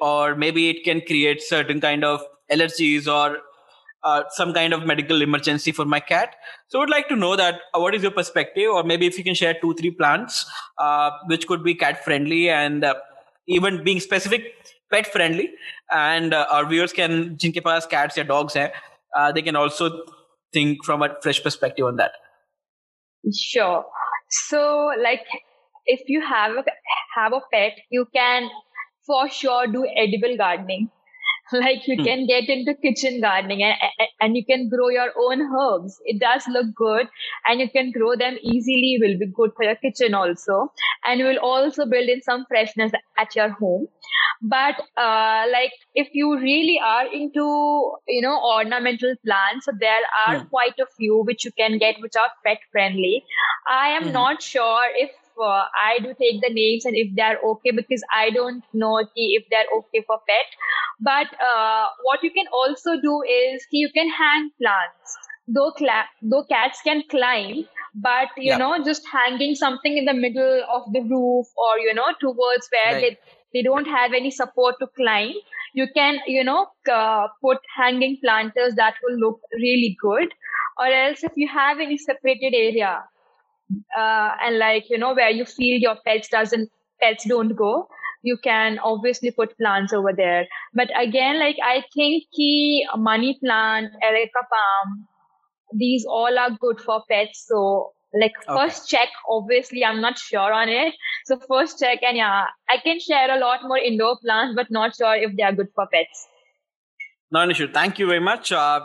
or 0.00 0.36
maybe 0.36 0.70
it 0.70 0.84
can 0.84 1.00
create 1.00 1.42
certain 1.42 1.80
kind 1.80 2.04
of 2.04 2.22
allergies 2.52 3.08
or 3.12 3.38
uh, 4.04 4.22
some 4.30 4.54
kind 4.54 4.72
of 4.72 4.86
medical 4.86 5.22
emergency 5.22 5.72
for 5.72 5.84
my 5.84 5.98
cat? 5.98 6.36
So, 6.68 6.78
I 6.78 6.82
would 6.82 6.90
like 6.90 7.08
to 7.08 7.16
know 7.16 7.34
that 7.34 7.60
uh, 7.74 7.80
what 7.80 7.96
is 7.96 8.02
your 8.02 8.12
perspective, 8.12 8.70
or 8.70 8.84
maybe 8.84 9.06
if 9.08 9.18
you 9.18 9.24
can 9.24 9.34
share 9.34 9.54
two, 9.60 9.74
three 9.74 9.90
plants 9.90 10.46
uh, 10.78 11.10
which 11.26 11.48
could 11.48 11.64
be 11.64 11.74
cat 11.74 12.04
friendly 12.04 12.48
and 12.48 12.84
uh, 12.84 12.94
even 13.48 13.82
being 13.82 13.98
specific 13.98 14.54
pet 14.88 15.12
friendly, 15.12 15.50
and 15.90 16.32
uh, 16.32 16.46
our 16.48 16.64
viewers 16.64 16.92
can, 16.92 17.36
jinke 17.36 17.60
paas 17.60 17.86
cats 17.86 18.16
or 18.16 18.22
dogs 18.22 18.54
hai, 18.54 18.70
they 19.34 19.42
can 19.42 19.56
also 19.56 20.04
think 20.52 20.84
from 20.84 21.02
a 21.02 21.14
fresh 21.22 21.42
perspective 21.42 21.86
on 21.86 21.96
that? 21.96 22.12
Sure. 23.34 23.84
So 24.30 24.90
like 25.02 25.24
if 25.86 26.00
you 26.08 26.20
have 26.20 26.52
a 26.52 26.64
have 27.14 27.32
a 27.32 27.40
pet 27.52 27.72
you 27.90 28.06
can 28.14 28.48
for 29.06 29.28
sure 29.28 29.66
do 29.66 29.86
edible 29.96 30.36
gardening. 30.36 30.90
Like 31.52 31.86
you 31.86 31.96
hmm. 31.96 32.04
can 32.04 32.26
get 32.26 32.48
into 32.48 32.72
kitchen 32.74 33.20
gardening 33.20 33.62
and, 33.62 33.74
and 34.20 34.36
you 34.36 34.42
can 34.42 34.70
grow 34.70 34.88
your 34.88 35.10
own 35.18 35.42
herbs. 35.54 36.00
It 36.06 36.18
does 36.18 36.48
look 36.48 36.74
good 36.74 37.08
and 37.46 37.60
you 37.60 37.68
can 37.68 37.90
grow 37.90 38.16
them 38.16 38.38
easily. 38.40 38.96
Will 38.98 39.18
be 39.18 39.26
good 39.26 39.50
for 39.54 39.64
your 39.64 39.74
kitchen 39.74 40.14
also. 40.14 40.72
And 41.04 41.20
will 41.20 41.38
also 41.38 41.84
build 41.84 42.08
in 42.08 42.22
some 42.22 42.46
freshness 42.48 42.92
at 43.18 43.36
your 43.36 43.50
home 43.50 43.88
but 44.42 44.74
uh, 44.96 45.44
like 45.52 45.72
if 45.94 46.08
you 46.12 46.36
really 46.38 46.80
are 46.84 47.06
into 47.06 47.44
you 48.08 48.20
know 48.20 48.38
ornamental 48.42 49.14
plants 49.24 49.66
so 49.66 49.72
there 49.80 50.02
are 50.26 50.44
quite 50.46 50.78
a 50.80 50.86
few 50.96 51.22
which 51.22 51.44
you 51.44 51.52
can 51.52 51.78
get 51.78 52.00
which 52.00 52.16
are 52.16 52.28
pet 52.44 52.58
friendly 52.72 53.24
i 53.68 53.88
am 53.88 54.02
mm-hmm. 54.02 54.12
not 54.12 54.42
sure 54.42 54.86
if 54.96 55.10
uh, 55.40 55.64
I 55.74 55.98
do 56.00 56.14
take 56.20 56.40
the 56.40 56.52
names 56.52 56.84
and 56.84 56.94
if 56.94 57.08
they're 57.14 57.38
okay 57.42 57.70
because 57.70 58.02
I 58.14 58.30
don't 58.30 58.62
know 58.72 58.98
if 58.98 59.44
they're 59.50 59.70
okay 59.78 60.04
for 60.06 60.18
pet. 60.28 60.46
But 61.00 61.26
uh, 61.40 61.86
what 62.02 62.22
you 62.22 62.30
can 62.30 62.46
also 62.52 63.00
do 63.00 63.22
is 63.22 63.66
you 63.70 63.90
can 63.94 64.08
hang 64.10 64.50
plants. 64.60 65.16
Though, 65.48 65.72
cla- 65.72 66.08
though 66.22 66.44
cats 66.44 66.80
can 66.84 67.02
climb, 67.10 67.64
but 67.94 68.28
you 68.36 68.50
yeah. 68.50 68.58
know, 68.58 68.82
just 68.84 69.02
hanging 69.10 69.54
something 69.54 69.96
in 69.98 70.04
the 70.04 70.14
middle 70.14 70.62
of 70.72 70.82
the 70.92 71.00
roof 71.00 71.46
or 71.56 71.78
you 71.78 71.92
know, 71.94 72.06
towards 72.20 72.68
where 72.70 72.94
right. 72.94 73.00
they 73.00 73.18
they 73.54 73.62
don't 73.62 73.86
have 73.86 74.12
any 74.12 74.30
support 74.30 74.76
to 74.80 74.86
climb. 74.96 75.34
You 75.74 75.86
can 75.94 76.20
you 76.26 76.44
know 76.44 76.66
uh, 76.90 77.28
put 77.42 77.58
hanging 77.76 78.18
planters 78.24 78.74
that 78.76 78.94
will 79.02 79.18
look 79.18 79.40
really 79.54 79.96
good. 80.02 80.32
Or 80.78 80.86
else, 80.86 81.22
if 81.22 81.32
you 81.36 81.48
have 81.48 81.78
any 81.80 81.98
separated 81.98 82.54
area, 82.54 83.04
uh, 83.96 84.30
and 84.44 84.58
like 84.58 84.88
you 84.90 84.98
know 84.98 85.14
where 85.14 85.30
you 85.30 85.44
feel 85.44 85.78
your 85.80 85.96
pets 86.06 86.28
doesn't 86.28 86.70
pets 87.00 87.24
don't 87.28 87.54
go 87.56 87.86
you 88.22 88.36
can 88.42 88.78
obviously 88.78 89.30
put 89.30 89.56
plants 89.58 89.92
over 89.92 90.12
there 90.16 90.46
but 90.74 90.88
again 91.00 91.38
like 91.38 91.56
i 91.64 91.82
think 91.94 92.24
key 92.36 92.86
money 92.96 93.38
plant 93.44 93.90
areca 94.02 94.44
palm 94.52 95.06
these 95.78 96.04
all 96.08 96.38
are 96.38 96.50
good 96.60 96.80
for 96.80 97.02
pets 97.10 97.44
so 97.48 97.92
like 98.20 98.32
okay. 98.48 98.58
first 98.58 98.88
check 98.88 99.08
obviously 99.28 99.84
i'm 99.84 100.00
not 100.00 100.18
sure 100.18 100.52
on 100.52 100.68
it 100.68 100.94
so 101.24 101.38
first 101.48 101.78
check 101.78 102.02
and 102.02 102.16
yeah 102.16 102.44
i 102.68 102.76
can 102.84 103.00
share 103.00 103.34
a 103.34 103.38
lot 103.38 103.60
more 103.64 103.78
indoor 103.78 104.18
plants 104.18 104.54
but 104.54 104.70
not 104.70 104.94
sure 104.94 105.14
if 105.14 105.34
they 105.36 105.42
are 105.42 105.52
good 105.52 105.68
for 105.74 105.86
pets 105.92 106.26
no 107.30 107.48
issue 107.48 107.70
thank 107.72 107.98
you 107.98 108.06
very 108.06 108.20
much 108.20 108.52
uh, 108.52 108.80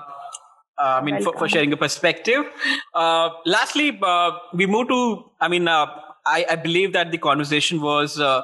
uh, 0.80 1.00
I 1.02 1.02
mean, 1.02 1.24
for, 1.24 1.34
for, 1.36 1.50
sharing 1.50 1.74
a 1.74 1.78
perspective. 1.78 2.46
Uh, 2.94 3.30
lastly, 3.48 3.98
uh, 4.00 4.32
we 4.54 4.68
move 4.68 4.88
to, 4.90 5.26
I 5.42 5.48
mean, 5.48 5.68
uh, 5.68 5.88
I, 6.24 6.46
I, 6.52 6.56
believe 6.56 6.94
that 6.94 7.10
the 7.10 7.18
conversation 7.18 7.82
was 7.82 8.20
uh, 8.20 8.44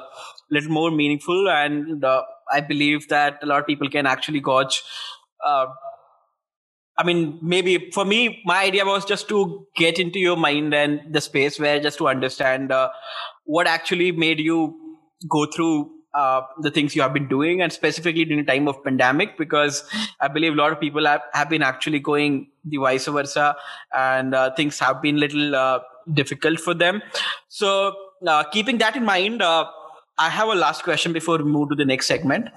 little 0.50 0.72
more 0.72 0.90
meaningful, 0.90 1.48
and 1.48 2.04
uh, 2.04 2.22
I 2.52 2.60
believe 2.60 3.08
that 3.08 3.38
a 3.40 3.46
lot 3.46 3.60
of 3.60 3.66
people 3.66 3.88
can 3.88 4.06
actually 4.06 4.40
gauge 4.40 4.82
I 6.96 7.02
mean, 7.02 7.38
maybe 7.42 7.90
for 7.92 8.04
me, 8.04 8.40
my 8.44 8.62
idea 8.64 8.84
was 8.84 9.04
just 9.04 9.28
to 9.28 9.66
get 9.74 9.98
into 9.98 10.18
your 10.18 10.36
mind 10.36 10.72
and 10.74 11.00
the 11.12 11.20
space 11.20 11.58
where 11.58 11.80
just 11.80 11.98
to 11.98 12.08
understand 12.08 12.70
uh, 12.70 12.90
what 13.44 13.66
actually 13.66 14.12
made 14.12 14.38
you 14.38 14.78
go 15.28 15.46
through 15.46 15.90
uh, 16.14 16.42
the 16.60 16.70
things 16.70 16.94
you 16.94 17.02
have 17.02 17.12
been 17.12 17.26
doing 17.28 17.60
and 17.60 17.72
specifically 17.72 18.24
during 18.24 18.44
the 18.44 18.52
time 18.52 18.68
of 18.68 18.82
pandemic 18.84 19.36
because 19.36 19.82
i 20.20 20.28
believe 20.28 20.52
a 20.52 20.56
lot 20.56 20.70
of 20.70 20.78
people 20.78 21.04
have, 21.04 21.22
have 21.32 21.50
been 21.50 21.62
actually 21.62 21.98
going 21.98 22.46
the 22.64 22.76
vice 22.76 23.06
versa 23.06 23.56
and 23.96 24.32
uh, 24.32 24.54
things 24.54 24.78
have 24.78 25.02
been 25.02 25.16
little 25.16 25.56
uh, 25.56 25.80
difficult 26.12 26.60
for 26.60 26.74
them. 26.74 27.02
So 27.48 27.96
uh, 28.26 28.44
keeping 28.44 28.78
that 28.78 28.94
in 28.94 29.04
mind 29.04 29.42
uh, 29.42 29.64
i 30.18 30.28
have 30.28 30.48
a 30.48 30.54
last 30.54 30.84
question 30.84 31.12
before 31.12 31.38
we 31.38 31.44
move 31.44 31.70
to 31.70 31.74
the 31.74 31.84
next 31.84 32.06
segment. 32.06 32.48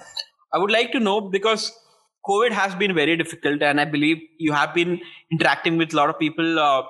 I 0.52 0.58
would 0.58 0.70
like 0.70 0.92
to 0.92 1.00
know 1.00 1.20
because 1.20 1.72
covid 2.30 2.52
has 2.60 2.74
been 2.82 2.94
very 2.94 3.16
difficult 3.22 3.62
and 3.62 3.80
i 3.80 3.84
believe 3.96 4.18
you 4.38 4.52
have 4.52 4.74
been 4.74 5.00
interacting 5.32 5.76
with 5.76 5.92
a 5.92 5.96
lot 5.96 6.10
of 6.14 6.18
people 6.18 6.58
uh, 6.58 6.82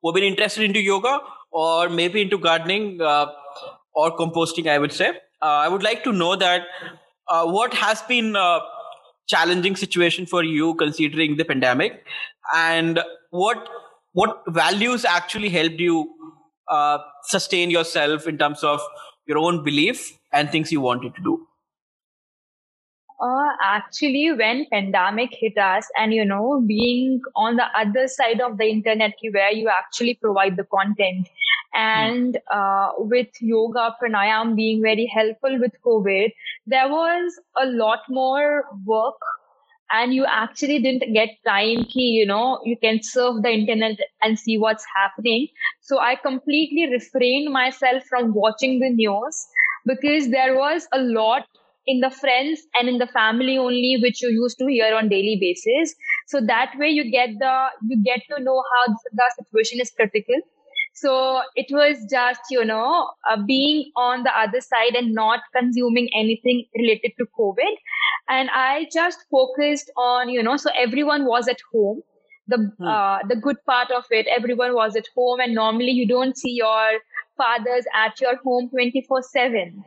who 0.00 0.10
have 0.10 0.14
been 0.20 0.30
interested 0.32 0.64
into 0.68 0.80
yoga 0.80 1.18
or 1.50 1.88
maybe 1.88 2.22
into 2.22 2.38
gardening 2.38 2.86
or 3.94 4.16
composting 4.22 4.68
i 4.76 4.78
would 4.84 4.92
say 5.00 5.10
uh, 5.42 5.58
I 5.64 5.68
would 5.68 5.82
like 5.82 6.04
to 6.04 6.12
know 6.12 6.36
that 6.36 6.66
uh, 7.28 7.44
what 7.46 7.74
has 7.74 8.00
been 8.02 8.36
a 8.36 8.60
challenging 9.26 9.74
situation 9.74 10.24
for 10.24 10.44
you 10.44 10.74
considering 10.76 11.36
the 11.36 11.44
pandemic, 11.44 12.04
and 12.54 13.00
what 13.30 13.68
what 14.12 14.42
values 14.46 15.04
actually 15.04 15.48
helped 15.48 15.80
you 15.80 16.08
uh, 16.68 16.98
sustain 17.24 17.70
yourself 17.70 18.28
in 18.28 18.38
terms 18.38 18.62
of 18.62 18.80
your 19.26 19.38
own 19.38 19.64
belief 19.64 20.16
and 20.32 20.50
things 20.50 20.70
you 20.70 20.80
wanted 20.80 21.14
to 21.16 21.22
do. 21.22 21.46
Uh, 23.22 23.50
actually, 23.62 24.32
when 24.32 24.66
pandemic 24.70 25.30
hit 25.32 25.56
us, 25.56 25.88
and 25.96 26.12
you 26.12 26.24
know, 26.24 26.60
being 26.66 27.20
on 27.36 27.56
the 27.56 27.66
other 27.78 28.08
side 28.08 28.40
of 28.40 28.58
the 28.58 28.64
internet, 28.64 29.12
where 29.30 29.52
you 29.52 29.68
actually 29.68 30.14
provide 30.20 30.56
the 30.56 30.64
content, 30.64 31.28
and 31.74 32.38
uh, 32.50 32.88
with 32.98 33.28
yoga 33.40 33.94
pranayam 34.02 34.54
being 34.56 34.82
very 34.82 35.06
helpful 35.06 35.58
with 35.58 35.72
covid 35.84 36.32
there 36.66 36.88
was 36.88 37.38
a 37.60 37.66
lot 37.66 38.00
more 38.08 38.64
work 38.84 39.14
and 39.90 40.14
you 40.14 40.24
actually 40.26 40.78
didn't 40.80 41.12
get 41.14 41.30
time 41.46 41.84
key 41.84 42.08
you 42.18 42.26
know 42.26 42.60
you 42.64 42.76
can 42.76 43.02
surf 43.02 43.36
the 43.42 43.50
internet 43.50 43.98
and 44.22 44.38
see 44.38 44.58
what's 44.58 44.86
happening. 44.96 45.48
So 45.80 45.98
i 45.98 46.14
completely 46.16 46.88
refrained 46.90 47.52
myself 47.52 48.04
from 48.08 48.34
watching 48.34 48.80
the 48.80 48.90
news 48.90 49.46
because 49.86 50.30
there 50.30 50.54
was 50.56 50.86
a 50.92 50.98
lot 50.98 51.46
in 51.86 52.00
the 52.00 52.10
friends 52.10 52.62
and 52.74 52.88
in 52.88 52.98
the 52.98 53.06
family 53.08 53.58
only 53.58 53.98
which 54.02 54.22
you 54.22 54.28
used 54.28 54.58
to 54.58 54.66
hear 54.66 54.94
on 54.94 55.08
daily 55.08 55.36
basis 55.40 55.94
so 56.28 56.40
that 56.40 56.72
way 56.78 56.88
you 56.88 57.10
get 57.10 57.30
the 57.38 57.66
you 57.88 58.02
get 58.02 58.20
to 58.30 58.42
know 58.42 58.62
how 58.72 58.94
the 59.12 59.30
situation 59.36 59.80
is 59.80 59.90
critical 59.90 60.42
so 60.94 61.40
it 61.56 61.66
was 61.70 61.96
just, 62.10 62.40
you 62.50 62.64
know, 62.64 63.10
uh, 63.30 63.42
being 63.46 63.90
on 63.96 64.24
the 64.24 64.38
other 64.38 64.60
side 64.60 64.94
and 64.94 65.14
not 65.14 65.40
consuming 65.56 66.08
anything 66.14 66.66
related 66.76 67.12
to 67.18 67.26
COVID. 67.38 67.74
And 68.28 68.50
I 68.50 68.86
just 68.92 69.24
focused 69.30 69.90
on, 69.96 70.28
you 70.28 70.42
know, 70.42 70.56
so 70.56 70.70
everyone 70.78 71.24
was 71.24 71.48
at 71.48 71.60
home. 71.72 72.02
The, 72.48 72.72
hmm. 72.76 72.86
uh, 72.86 73.18
the 73.28 73.36
good 73.36 73.56
part 73.64 73.90
of 73.90 74.04
it, 74.10 74.26
everyone 74.26 74.74
was 74.74 74.96
at 74.96 75.06
home 75.16 75.40
and 75.40 75.54
normally 75.54 75.92
you 75.92 76.06
don't 76.06 76.36
see 76.36 76.50
your 76.50 76.98
fathers 77.36 77.86
at 77.94 78.20
your 78.20 78.36
home 78.36 78.68
24 78.68 79.22
seven 79.22 79.82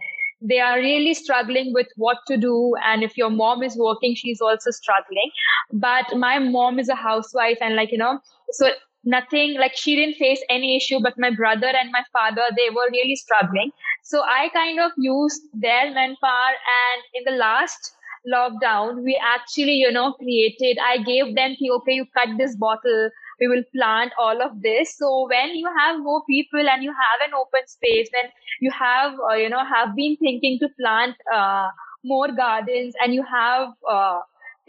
they 0.48 0.60
are 0.60 0.78
really 0.78 1.14
struggling 1.14 1.72
with 1.74 1.88
what 1.96 2.18
to 2.28 2.38
do. 2.38 2.74
And 2.86 3.04
if 3.04 3.18
your 3.18 3.30
mom 3.30 3.64
is 3.64 3.78
working 3.78 4.16
she's 4.16 4.42
also 4.42 4.72
struggling. 4.72 5.32
But 5.74 6.18
my 6.18 6.40
mom 6.40 6.80
is 6.80 6.90
a 6.90 6.96
housewife 6.96 7.58
and 7.62 7.76
like 7.76 7.92
you 7.92 7.98
know 7.98 8.20
so 8.52 8.70
nothing 9.04 9.58
like 9.60 9.76
she 9.76 9.96
didn't 9.96 10.16
face 10.16 10.44
any 10.50 10.76
issue 10.76 11.00
but 11.02 11.14
my 11.18 11.30
brother 11.30 11.68
and 11.68 11.92
my 11.92 12.04
father 12.12 12.44
they 12.58 12.70
were 12.70 12.90
really 12.92 13.16
struggling. 13.16 13.72
So 14.04 14.24
i 14.38 14.50
kind 14.54 14.80
of 14.80 14.92
used 14.98 15.42
their 15.54 15.92
manpower. 15.94 16.56
And 16.80 17.04
in 17.14 17.24
the 17.32 17.38
last 17.38 17.92
lockdown 18.34 19.04
we 19.04 19.20
actually 19.24 19.74
you 19.74 19.92
know 19.92 20.14
created 20.14 20.80
i 20.84 20.98
gave 20.98 21.36
them 21.36 21.56
okay 21.76 21.94
you 21.94 22.06
cut 22.18 22.30
this 22.40 22.56
bottle 22.56 23.10
we 23.40 23.48
will 23.48 23.64
plant 23.76 24.12
all 24.20 24.42
of 24.42 24.62
this 24.62 24.98
so 24.98 25.28
when 25.30 25.56
you 25.56 25.70
have 25.78 26.00
more 26.00 26.22
people 26.30 26.70
and 26.70 26.84
you 26.84 26.92
have 26.92 27.28
an 27.28 27.34
open 27.34 27.68
space 27.68 28.10
when 28.14 28.32
you 28.62 28.72
have 28.72 29.14
uh, 29.32 29.34
you 29.36 29.50
know 29.50 29.64
have 29.66 29.96
been 29.96 30.16
thinking 30.18 30.58
to 30.60 30.70
plant 30.80 31.16
uh, 31.34 31.68
more 32.04 32.32
gardens 32.32 32.94
and 33.02 33.14
you 33.14 33.24
have 33.24 33.70
uh, 33.90 34.20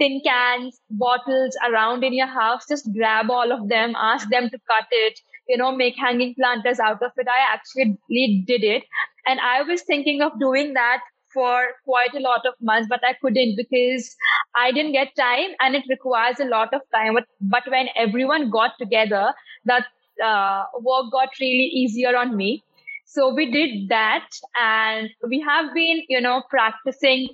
tin 0.00 0.20
cans, 0.24 0.80
bottles 0.90 1.56
around 1.68 2.04
in 2.04 2.12
your 2.12 2.26
house, 2.26 2.64
just 2.68 2.92
grab 2.94 3.30
all 3.30 3.52
of 3.52 3.68
them, 3.68 3.94
ask 3.96 4.28
them 4.30 4.50
to 4.50 4.58
cut 4.70 4.86
it, 4.90 5.18
you 5.48 5.56
know, 5.56 5.74
make 5.74 5.94
hanging 5.96 6.34
planters 6.34 6.78
out 6.80 7.02
of 7.02 7.12
it. 7.16 7.26
I 7.28 7.54
actually 7.54 8.44
did 8.46 8.64
it. 8.64 8.84
And 9.26 9.40
I 9.40 9.62
was 9.62 9.82
thinking 9.82 10.22
of 10.22 10.38
doing 10.38 10.74
that 10.74 11.00
for 11.36 11.66
quite 11.84 12.14
a 12.14 12.20
lot 12.20 12.46
of 12.46 12.54
months, 12.60 12.88
but 12.88 13.04
I 13.04 13.14
couldn't 13.20 13.56
because 13.56 14.16
I 14.54 14.72
didn't 14.72 14.92
get 14.92 15.14
time 15.16 15.50
and 15.60 15.74
it 15.74 15.84
requires 15.90 16.40
a 16.40 16.46
lot 16.46 16.72
of 16.72 16.80
time. 16.94 17.14
But, 17.14 17.26
but 17.40 17.70
when 17.70 17.88
everyone 17.94 18.50
got 18.50 18.72
together, 18.78 19.34
that 19.66 19.84
uh, 20.24 20.64
work 20.80 21.12
got 21.12 21.28
really 21.40 21.68
easier 21.82 22.16
on 22.16 22.36
me. 22.36 22.64
So 23.04 23.34
we 23.34 23.50
did 23.50 23.90
that 23.90 24.28
and 24.60 25.10
we 25.28 25.40
have 25.40 25.74
been, 25.74 26.02
you 26.08 26.20
know, 26.20 26.42
practicing 26.50 27.28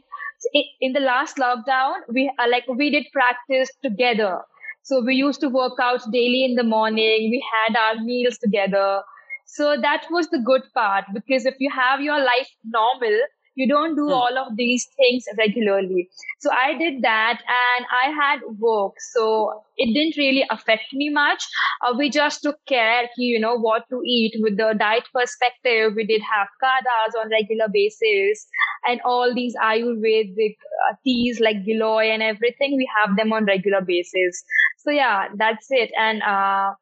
in 0.81 0.93
the 0.93 1.01
last 1.01 1.37
lockdown, 1.37 2.01
we 2.09 2.31
uh, 2.38 2.49
like 2.51 2.65
we 2.69 2.91
did 2.91 3.07
practice 3.12 3.71
together. 3.83 4.41
So 4.83 5.01
we 5.01 5.15
used 5.15 5.41
to 5.43 5.49
work 5.49 5.79
out 5.81 6.01
daily 6.11 6.45
in 6.45 6.57
the 6.57 6.65
morning. 6.65 7.31
We 7.31 7.45
had 7.55 7.77
our 7.77 8.03
meals 8.03 8.38
together. 8.38 9.03
So 9.47 9.77
that 9.81 10.07
was 10.11 10.29
the 10.31 10.41
good 10.41 10.62
part 10.75 11.05
because 11.15 11.47
if 11.47 11.55
you 11.61 11.71
have 11.71 12.01
your 12.01 12.19
life 12.19 12.49
normal, 12.65 13.17
you 13.55 13.69
don't 13.69 13.95
do 13.95 14.07
hmm. 14.07 14.12
all 14.12 14.38
of 14.38 14.57
these 14.57 14.87
things 14.97 15.25
regularly. 15.38 16.09
So 16.41 16.51
i 16.51 16.77
did 16.77 17.03
that 17.03 17.41
and 17.49 17.87
i 17.93 18.11
had 18.11 18.41
work. 18.59 18.95
So 19.12 19.62
it 19.77 19.93
didn't 19.95 20.17
really 20.17 20.45
affect 20.51 20.93
me 20.93 21.11
much. 21.11 21.47
Uh, 21.85 21.95
we 21.97 22.11
just 22.11 22.43
took 22.43 22.57
care 22.67 23.09
you 23.17 23.38
know 23.41 23.57
what 23.57 23.88
to 23.91 24.03
eat. 24.07 24.35
With 24.41 24.57
the 24.57 24.75
diet 24.79 25.05
perspective 25.15 25.93
we 25.97 26.07
did 26.07 26.23
have 26.23 26.49
kadas 26.62 27.19
on 27.21 27.31
regular 27.31 27.69
basis 27.73 28.47
and 28.88 29.01
all 29.05 29.35
these 29.35 29.55
ayurvedic 29.57 30.57
uh, 30.88 30.95
teas 31.05 31.41
like 31.41 31.65
giloy 31.65 32.11
and 32.12 32.23
everything 32.23 32.77
we 32.77 32.88
have 32.99 33.17
them 33.17 33.33
on 33.33 33.45
regular 33.45 33.81
basis. 33.81 34.45
So 34.79 34.91
yeah 34.91 35.29
that's 35.37 35.67
it. 35.71 35.91
And 35.99 36.23
uh, 36.23 36.75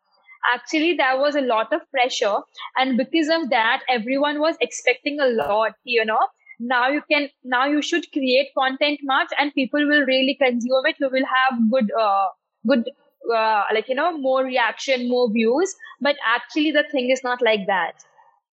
actually 0.54 0.96
there 0.96 1.18
was 1.18 1.34
a 1.34 1.40
lot 1.40 1.72
of 1.72 1.80
pressure. 1.90 2.36
And 2.76 2.96
because 2.96 3.28
of 3.28 3.50
that 3.50 3.82
everyone 3.88 4.40
was 4.40 4.56
expecting 4.60 5.18
a 5.20 5.26
lot 5.26 5.72
you 5.84 6.04
know 6.04 6.18
now 6.60 6.88
you 6.90 7.02
can 7.10 7.28
now 7.44 7.66
you 7.66 7.82
should 7.82 8.10
create 8.12 8.50
content 8.58 9.00
much 9.04 9.30
and 9.38 9.54
people 9.54 9.86
will 9.86 10.04
really 10.06 10.36
consume 10.40 10.86
it. 10.86 10.96
You 11.00 11.10
will 11.10 11.26
have 11.26 11.60
good 11.70 11.90
uh, 11.98 12.28
good 12.68 12.90
uh, 13.34 13.64
like 13.74 13.88
you 13.88 13.94
know 13.96 14.16
more 14.18 14.44
reaction 14.44 15.08
more 15.08 15.30
views. 15.32 15.74
But 16.00 16.16
actually 16.26 16.72
the 16.72 16.84
thing 16.92 17.10
is 17.10 17.24
not 17.24 17.42
like 17.42 17.66
that. 17.66 18.04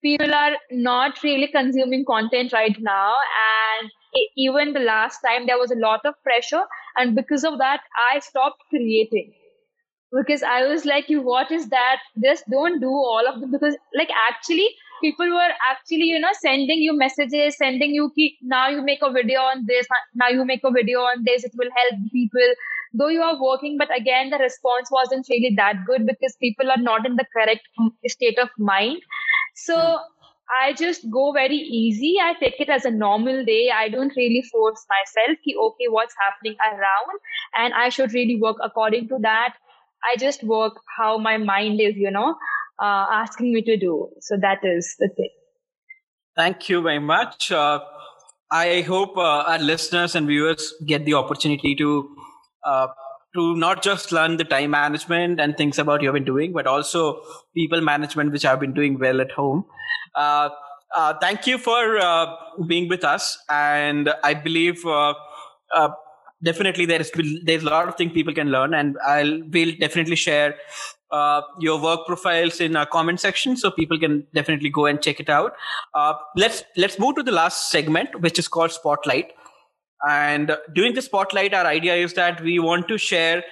People 0.02 0.34
are 0.34 0.56
not 0.70 1.22
really 1.24 1.48
consuming 1.48 2.04
content 2.04 2.52
right 2.52 2.76
now. 2.80 3.14
And 3.80 3.90
even 4.36 4.72
the 4.72 4.80
last 4.80 5.20
time 5.20 5.46
there 5.46 5.58
was 5.58 5.70
a 5.72 5.76
lot 5.76 6.00
of 6.04 6.14
pressure. 6.24 6.62
And 6.96 7.14
because 7.16 7.44
of 7.44 7.58
that 7.58 7.82
i 8.10 8.18
stopped 8.20 8.62
creating. 8.70 9.34
Because 10.12 10.42
i 10.42 10.66
was 10.66 10.84
like 10.86 11.08
you 11.10 11.22
what 11.22 11.50
is 11.50 11.68
that? 11.70 12.00
Just 12.24 12.44
don't 12.50 12.80
do 12.80 12.90
all 12.90 13.26
of 13.28 13.40
them. 13.40 13.50
Because 13.52 13.76
like 13.94 14.10
actually 14.28 14.68
people 15.00 15.28
were 15.28 15.52
actually 15.70 16.08
you 16.12 16.18
know 16.18 16.32
sending 16.40 16.78
you 16.78 16.96
messages 16.96 17.56
sending 17.56 17.94
you 17.94 18.10
ki, 18.14 18.36
now 18.42 18.68
you 18.68 18.82
make 18.82 19.00
a 19.02 19.12
video 19.12 19.40
on 19.40 19.64
this 19.66 19.86
now 20.14 20.28
you 20.28 20.44
make 20.44 20.60
a 20.64 20.70
video 20.70 21.00
on 21.00 21.24
this 21.24 21.44
it 21.44 21.52
will 21.56 21.70
help 21.80 22.00
people 22.12 22.54
though 22.92 23.08
you 23.08 23.22
are 23.22 23.40
working 23.40 23.76
but 23.78 23.94
again 23.96 24.30
the 24.30 24.38
response 24.38 24.88
wasn't 24.90 25.26
really 25.28 25.54
that 25.56 25.84
good 25.86 26.06
because 26.06 26.36
people 26.40 26.70
are 26.70 26.82
not 26.82 27.06
in 27.06 27.16
the 27.16 27.26
correct 27.32 27.68
state 28.06 28.38
of 28.38 28.48
mind 28.58 28.98
so 29.54 29.98
I 30.50 30.72
just 30.72 31.10
go 31.10 31.32
very 31.32 31.56
easy. 31.56 32.16
I 32.22 32.32
take 32.40 32.58
it 32.58 32.70
as 32.70 32.86
a 32.86 32.90
normal 32.90 33.44
day. 33.44 33.70
I 33.70 33.90
don't 33.90 34.14
really 34.16 34.42
force 34.50 34.82
myself 34.88 35.36
ki, 35.44 35.54
okay, 35.62 35.88
what's 35.88 36.14
happening 36.18 36.56
around 36.66 37.20
and 37.54 37.74
I 37.74 37.90
should 37.90 38.14
really 38.14 38.40
work 38.40 38.56
according 38.64 39.08
to 39.08 39.18
that. 39.20 39.56
I 40.02 40.16
just 40.16 40.42
work 40.42 40.80
how 40.96 41.18
my 41.18 41.36
mind 41.36 41.82
is, 41.82 41.96
you 41.96 42.10
know 42.10 42.34
uh, 42.80 43.06
asking 43.10 43.52
me 43.52 43.62
to 43.62 43.76
do. 43.76 44.08
So 44.20 44.36
that 44.40 44.58
is 44.62 44.94
the 44.98 45.08
thing. 45.08 45.30
Thank 46.36 46.68
you 46.68 46.80
very 46.82 47.00
much. 47.00 47.50
Uh, 47.50 47.80
I 48.50 48.82
hope 48.82 49.16
uh, 49.16 49.42
our 49.46 49.58
listeners 49.58 50.14
and 50.14 50.26
viewers 50.26 50.72
get 50.86 51.04
the 51.04 51.14
opportunity 51.14 51.74
to 51.76 52.08
uh, 52.64 52.86
to 53.34 53.56
not 53.56 53.82
just 53.82 54.12
learn 54.12 54.36
the 54.36 54.44
time 54.44 54.70
management 54.70 55.40
and 55.40 55.56
things 55.56 55.78
about 55.78 56.02
you've 56.02 56.14
been 56.14 56.24
doing, 56.24 56.52
but 56.52 56.66
also 56.66 57.20
people 57.54 57.80
management, 57.80 58.32
which 58.32 58.44
I've 58.44 58.60
been 58.60 58.72
doing 58.72 58.98
well 58.98 59.20
at 59.20 59.32
home. 59.32 59.64
Uh, 60.14 60.48
uh, 60.94 61.14
thank 61.20 61.46
you 61.46 61.58
for 61.58 62.38
being 62.66 62.88
with 62.88 63.04
us, 63.04 63.36
and 63.50 64.08
I 64.22 64.34
believe 64.34 64.82
definitely 66.42 66.86
there's 66.86 67.10
there's 67.44 67.64
a 67.64 67.66
lot 67.66 67.88
of 67.88 67.96
things 67.96 68.12
people 68.12 68.32
can 68.32 68.48
learn, 68.48 68.72
and 68.74 68.96
I'll 69.04 69.42
will 69.50 69.72
definitely 69.78 70.16
share 70.16 70.54
uh, 71.10 71.42
your 71.58 71.80
work 71.80 72.06
profiles 72.06 72.60
in 72.60 72.76
our 72.76 72.86
comment 72.86 73.20
section 73.20 73.56
so 73.56 73.70
people 73.70 73.98
can 73.98 74.26
definitely 74.34 74.68
go 74.68 74.86
and 74.86 75.00
check 75.02 75.20
it 75.20 75.28
out. 75.28 75.52
Uh, 75.94 76.14
let's 76.36 76.64
let's 76.76 76.98
move 76.98 77.16
to 77.16 77.22
the 77.22 77.32
last 77.32 77.70
segment, 77.70 78.20
which 78.20 78.38
is 78.38 78.48
called 78.48 78.72
Spotlight. 78.72 79.32
And 80.08 80.56
during 80.74 80.94
the 80.94 81.02
spotlight, 81.02 81.54
our 81.54 81.66
idea 81.66 81.96
is 81.96 82.14
that 82.14 82.40
we 82.40 82.58
want 82.58 82.86
to 82.88 82.98
share 82.98 83.42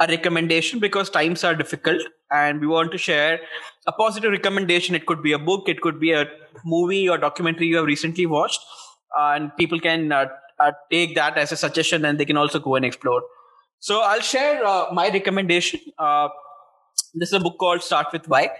a 0.00 0.06
recommendation 0.08 0.80
because 0.80 1.08
times 1.08 1.44
are 1.44 1.54
difficult 1.54 2.02
and 2.32 2.60
we 2.60 2.66
want 2.66 2.90
to 2.90 2.98
share 2.98 3.38
a 3.86 3.92
positive 3.92 4.32
recommendation. 4.32 4.94
It 4.94 5.06
could 5.06 5.22
be 5.22 5.32
a 5.32 5.38
book, 5.38 5.68
it 5.68 5.80
could 5.80 6.00
be 6.00 6.12
a 6.12 6.26
movie 6.64 7.08
or 7.08 7.16
documentary 7.16 7.68
you 7.68 7.76
have 7.76 7.84
recently 7.84 8.26
watched, 8.26 8.60
uh, 9.16 9.34
and 9.36 9.56
people 9.56 9.78
can 9.78 10.10
uh, 10.10 10.26
uh, 10.58 10.72
take 10.90 11.14
that 11.14 11.38
as 11.38 11.52
a 11.52 11.56
suggestion 11.56 12.04
and 12.04 12.18
they 12.18 12.24
can 12.24 12.36
also 12.36 12.58
go 12.58 12.74
and 12.74 12.84
explore. 12.84 13.22
So 13.78 14.00
I'll 14.00 14.20
share 14.20 14.64
uh, 14.64 14.86
my 14.92 15.10
recommendation. 15.10 15.80
Uh, 17.14 17.18
this 17.18 17.28
is 17.28 17.34
a 17.34 17.40
book 17.40 17.58
called 17.58 17.82
Start 17.82 18.06
with 18.12 18.28
Why, 18.28 18.50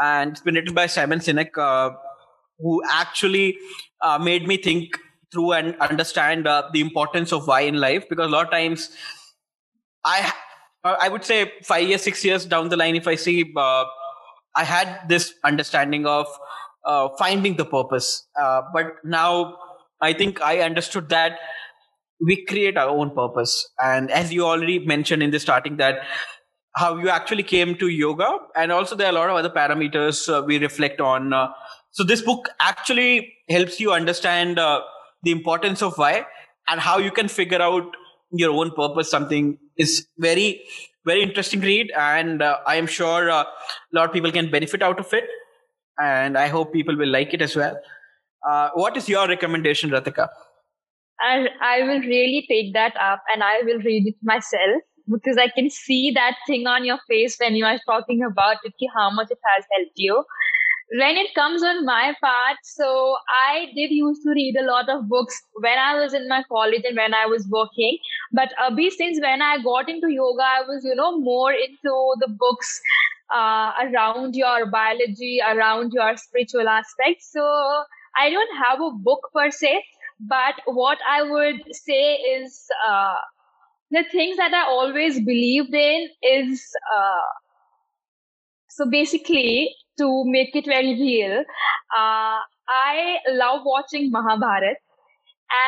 and 0.00 0.32
it's 0.32 0.40
been 0.40 0.54
written 0.54 0.74
by 0.74 0.86
Simon 0.86 1.18
Sinek, 1.18 1.56
uh, 1.58 1.90
who 2.58 2.82
actually 2.90 3.58
made 4.20 4.46
me 4.46 4.56
think 4.56 4.98
through 5.32 5.52
and 5.52 5.76
understand 5.80 6.46
the 6.46 6.80
importance 6.80 7.32
of 7.32 7.46
why 7.46 7.60
in 7.60 7.74
life 7.74 8.08
because 8.08 8.26
a 8.26 8.30
lot 8.30 8.46
of 8.46 8.50
times 8.50 8.90
I 10.04 10.32
uh, 10.84 10.96
I 11.00 11.08
would 11.08 11.24
say 11.24 11.52
five 11.64 11.88
years, 11.88 12.02
six 12.02 12.24
years 12.24 12.46
down 12.46 12.68
the 12.68 12.76
line, 12.76 12.96
if 12.96 13.08
I 13.08 13.16
see, 13.16 13.52
uh, 13.56 13.84
I 14.54 14.64
had 14.64 15.08
this 15.08 15.34
understanding 15.44 16.06
of 16.06 16.26
uh, 16.84 17.08
finding 17.18 17.56
the 17.56 17.64
purpose. 17.64 18.26
Uh, 18.40 18.62
but 18.72 18.86
now 19.04 19.56
I 20.00 20.12
think 20.12 20.40
I 20.40 20.60
understood 20.60 21.08
that 21.10 21.38
we 22.20 22.44
create 22.46 22.76
our 22.76 22.88
own 22.88 23.10
purpose. 23.10 23.68
And 23.82 24.10
as 24.10 24.32
you 24.32 24.46
already 24.46 24.78
mentioned 24.78 25.22
in 25.22 25.30
the 25.30 25.40
starting, 25.40 25.76
that 25.76 26.00
how 26.78 26.96
you 26.96 27.08
actually 27.08 27.42
came 27.42 27.74
to 27.76 27.88
yoga, 27.88 28.28
and 28.56 28.72
also 28.72 28.96
there 28.96 29.08
are 29.08 29.10
a 29.10 29.18
lot 29.20 29.30
of 29.30 29.36
other 29.36 29.50
parameters 29.50 30.28
uh, 30.32 30.42
we 30.42 30.58
reflect 30.58 31.00
on. 31.00 31.32
Uh, 31.32 31.48
so 31.90 32.04
this 32.04 32.22
book 32.22 32.48
actually 32.60 33.34
helps 33.48 33.80
you 33.80 33.92
understand 33.92 34.58
the 34.58 35.32
importance 35.32 35.82
of 35.82 35.96
why 35.98 36.24
and 36.68 36.80
how 36.80 36.98
you 36.98 37.10
can 37.10 37.28
figure 37.28 37.60
out 37.60 37.96
your 38.30 38.52
own 38.52 38.70
purpose. 38.70 39.10
Something 39.10 39.58
is 39.76 40.06
very 40.18 40.62
very 41.08 41.22
interesting 41.22 41.60
read 41.68 41.92
and 42.06 42.42
uh, 42.42 42.58
i 42.72 42.74
am 42.80 42.88
sure 42.96 43.30
uh, 43.30 43.42
a 43.42 43.92
lot 43.98 44.08
of 44.08 44.12
people 44.16 44.34
can 44.38 44.50
benefit 44.56 44.82
out 44.88 44.98
of 45.04 45.14
it 45.20 45.30
and 46.08 46.36
i 46.42 46.48
hope 46.56 46.72
people 46.72 47.00
will 47.02 47.14
like 47.18 47.32
it 47.38 47.42
as 47.42 47.56
well. 47.56 47.78
Uh, 48.48 48.68
what 48.80 48.96
is 48.96 49.08
your 49.08 49.26
recommendation 49.28 49.90
ratika 49.90 50.28
I, 51.20 51.48
I 51.68 51.82
will 51.86 52.00
really 52.00 52.44
take 52.50 52.68
that 52.74 53.00
up 53.06 53.22
and 53.34 53.42
i 53.42 53.62
will 53.68 53.80
read 53.86 54.06
it 54.10 54.18
myself 54.22 54.84
because 55.12 55.36
i 55.38 55.48
can 55.48 55.68
see 55.70 56.10
that 56.12 56.36
thing 56.46 56.66
on 56.66 56.84
your 56.84 56.98
face 57.08 57.36
when 57.40 57.54
you 57.54 57.64
are 57.64 57.78
talking 57.86 58.22
about 58.22 58.56
it 58.64 58.74
how 58.96 59.10
much 59.10 59.30
it 59.30 59.38
has 59.54 59.64
helped 59.76 59.96
you 60.08 60.24
when 60.98 61.16
it 61.18 61.34
comes 61.34 61.62
on 61.62 61.84
my 61.84 62.14
part, 62.20 62.56
so 62.62 63.16
I 63.50 63.66
did 63.74 63.90
used 63.90 64.22
to 64.22 64.30
read 64.30 64.56
a 64.58 64.64
lot 64.64 64.88
of 64.88 65.08
books 65.08 65.38
when 65.60 65.78
I 65.78 65.94
was 66.00 66.14
in 66.14 66.28
my 66.28 66.42
college 66.50 66.82
and 66.84 66.96
when 66.96 67.12
I 67.14 67.26
was 67.26 67.46
working. 67.50 67.98
But 68.32 68.52
Abhi, 68.58 68.90
since 68.90 69.20
when 69.20 69.42
I 69.42 69.58
got 69.62 69.88
into 69.90 70.08
yoga, 70.10 70.42
I 70.42 70.62
was, 70.66 70.84
you 70.84 70.94
know, 70.94 71.18
more 71.18 71.52
into 71.52 72.14
the 72.20 72.28
books 72.38 72.80
uh, 73.34 73.72
around 73.82 74.34
your 74.34 74.70
biology, 74.70 75.40
around 75.46 75.92
your 75.92 76.16
spiritual 76.16 76.68
aspects. 76.68 77.30
So 77.32 77.42
I 78.16 78.30
don't 78.30 78.56
have 78.64 78.80
a 78.80 78.90
book 78.92 79.28
per 79.34 79.50
se, 79.50 79.84
but 80.20 80.54
what 80.66 80.98
I 81.08 81.22
would 81.22 81.60
say 81.72 82.14
is 82.14 82.66
uh, 82.88 83.16
the 83.90 84.04
things 84.10 84.36
that 84.36 84.54
I 84.54 84.64
always 84.68 85.18
believed 85.18 85.74
in 85.74 86.08
is. 86.22 86.64
Uh, 86.96 87.28
so 88.70 88.88
basically, 88.88 89.74
to 89.98 90.24
make 90.26 90.54
it 90.54 90.66
very 90.66 90.94
real, 90.94 91.40
uh, 91.96 92.38
I 92.68 93.16
love 93.30 93.62
watching 93.64 94.10
Mahabharat. 94.10 94.76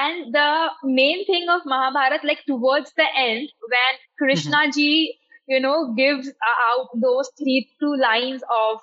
And 0.00 0.34
the 0.34 0.68
main 0.84 1.24
thing 1.26 1.48
of 1.48 1.62
Mahabharat, 1.64 2.22
like 2.24 2.40
towards 2.46 2.92
the 2.96 3.06
end, 3.16 3.48
when 3.68 3.98
Krishna 4.18 4.58
mm-hmm. 4.58 4.70
ji, 4.72 5.18
you 5.48 5.58
know, 5.58 5.94
gives 5.96 6.28
out 6.28 6.88
those 6.94 7.30
three, 7.38 7.68
two 7.80 7.96
lines 7.96 8.42
of 8.54 8.78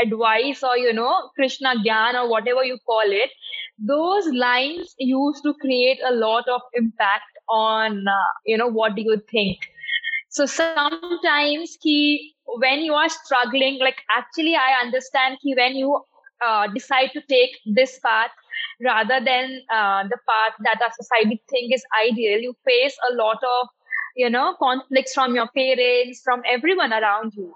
advice 0.00 0.62
or, 0.62 0.76
you 0.76 0.92
know, 0.92 1.30
Krishna 1.34 1.74
Gyan 1.84 2.14
or 2.14 2.28
whatever 2.28 2.62
you 2.64 2.78
call 2.86 3.02
it, 3.06 3.30
those 3.78 4.26
lines 4.28 4.94
used 4.98 5.42
to 5.42 5.54
create 5.54 5.98
a 6.06 6.12
lot 6.12 6.46
of 6.48 6.60
impact 6.74 7.31
on, 7.48 8.06
uh, 8.08 8.32
you 8.46 8.56
know, 8.56 8.68
what 8.68 8.94
do 8.94 9.02
you 9.02 9.20
think? 9.30 9.58
So 10.30 10.46
sometimes 10.46 11.76
he, 11.82 12.34
when 12.46 12.80
you 12.80 12.94
are 12.94 13.08
struggling, 13.08 13.78
like 13.80 13.98
actually 14.10 14.54
I 14.54 14.80
understand 14.82 15.38
he, 15.42 15.54
when 15.54 15.76
you 15.76 16.02
uh, 16.44 16.68
decide 16.68 17.10
to 17.12 17.20
take 17.28 17.50
this 17.66 17.98
path 18.00 18.30
rather 18.82 19.20
than 19.24 19.60
uh, 19.72 20.04
the 20.04 20.18
path 20.28 20.54
that 20.64 20.80
a 20.86 20.92
society 20.94 21.42
think 21.50 21.74
is 21.74 21.84
ideal, 22.08 22.40
you 22.40 22.54
face 22.66 22.96
a 23.10 23.14
lot 23.14 23.38
of, 23.42 23.68
you 24.16 24.30
know, 24.30 24.54
conflicts 24.58 25.12
from 25.12 25.34
your 25.34 25.48
parents, 25.56 26.20
from 26.24 26.42
everyone 26.50 26.92
around 26.92 27.32
you. 27.34 27.54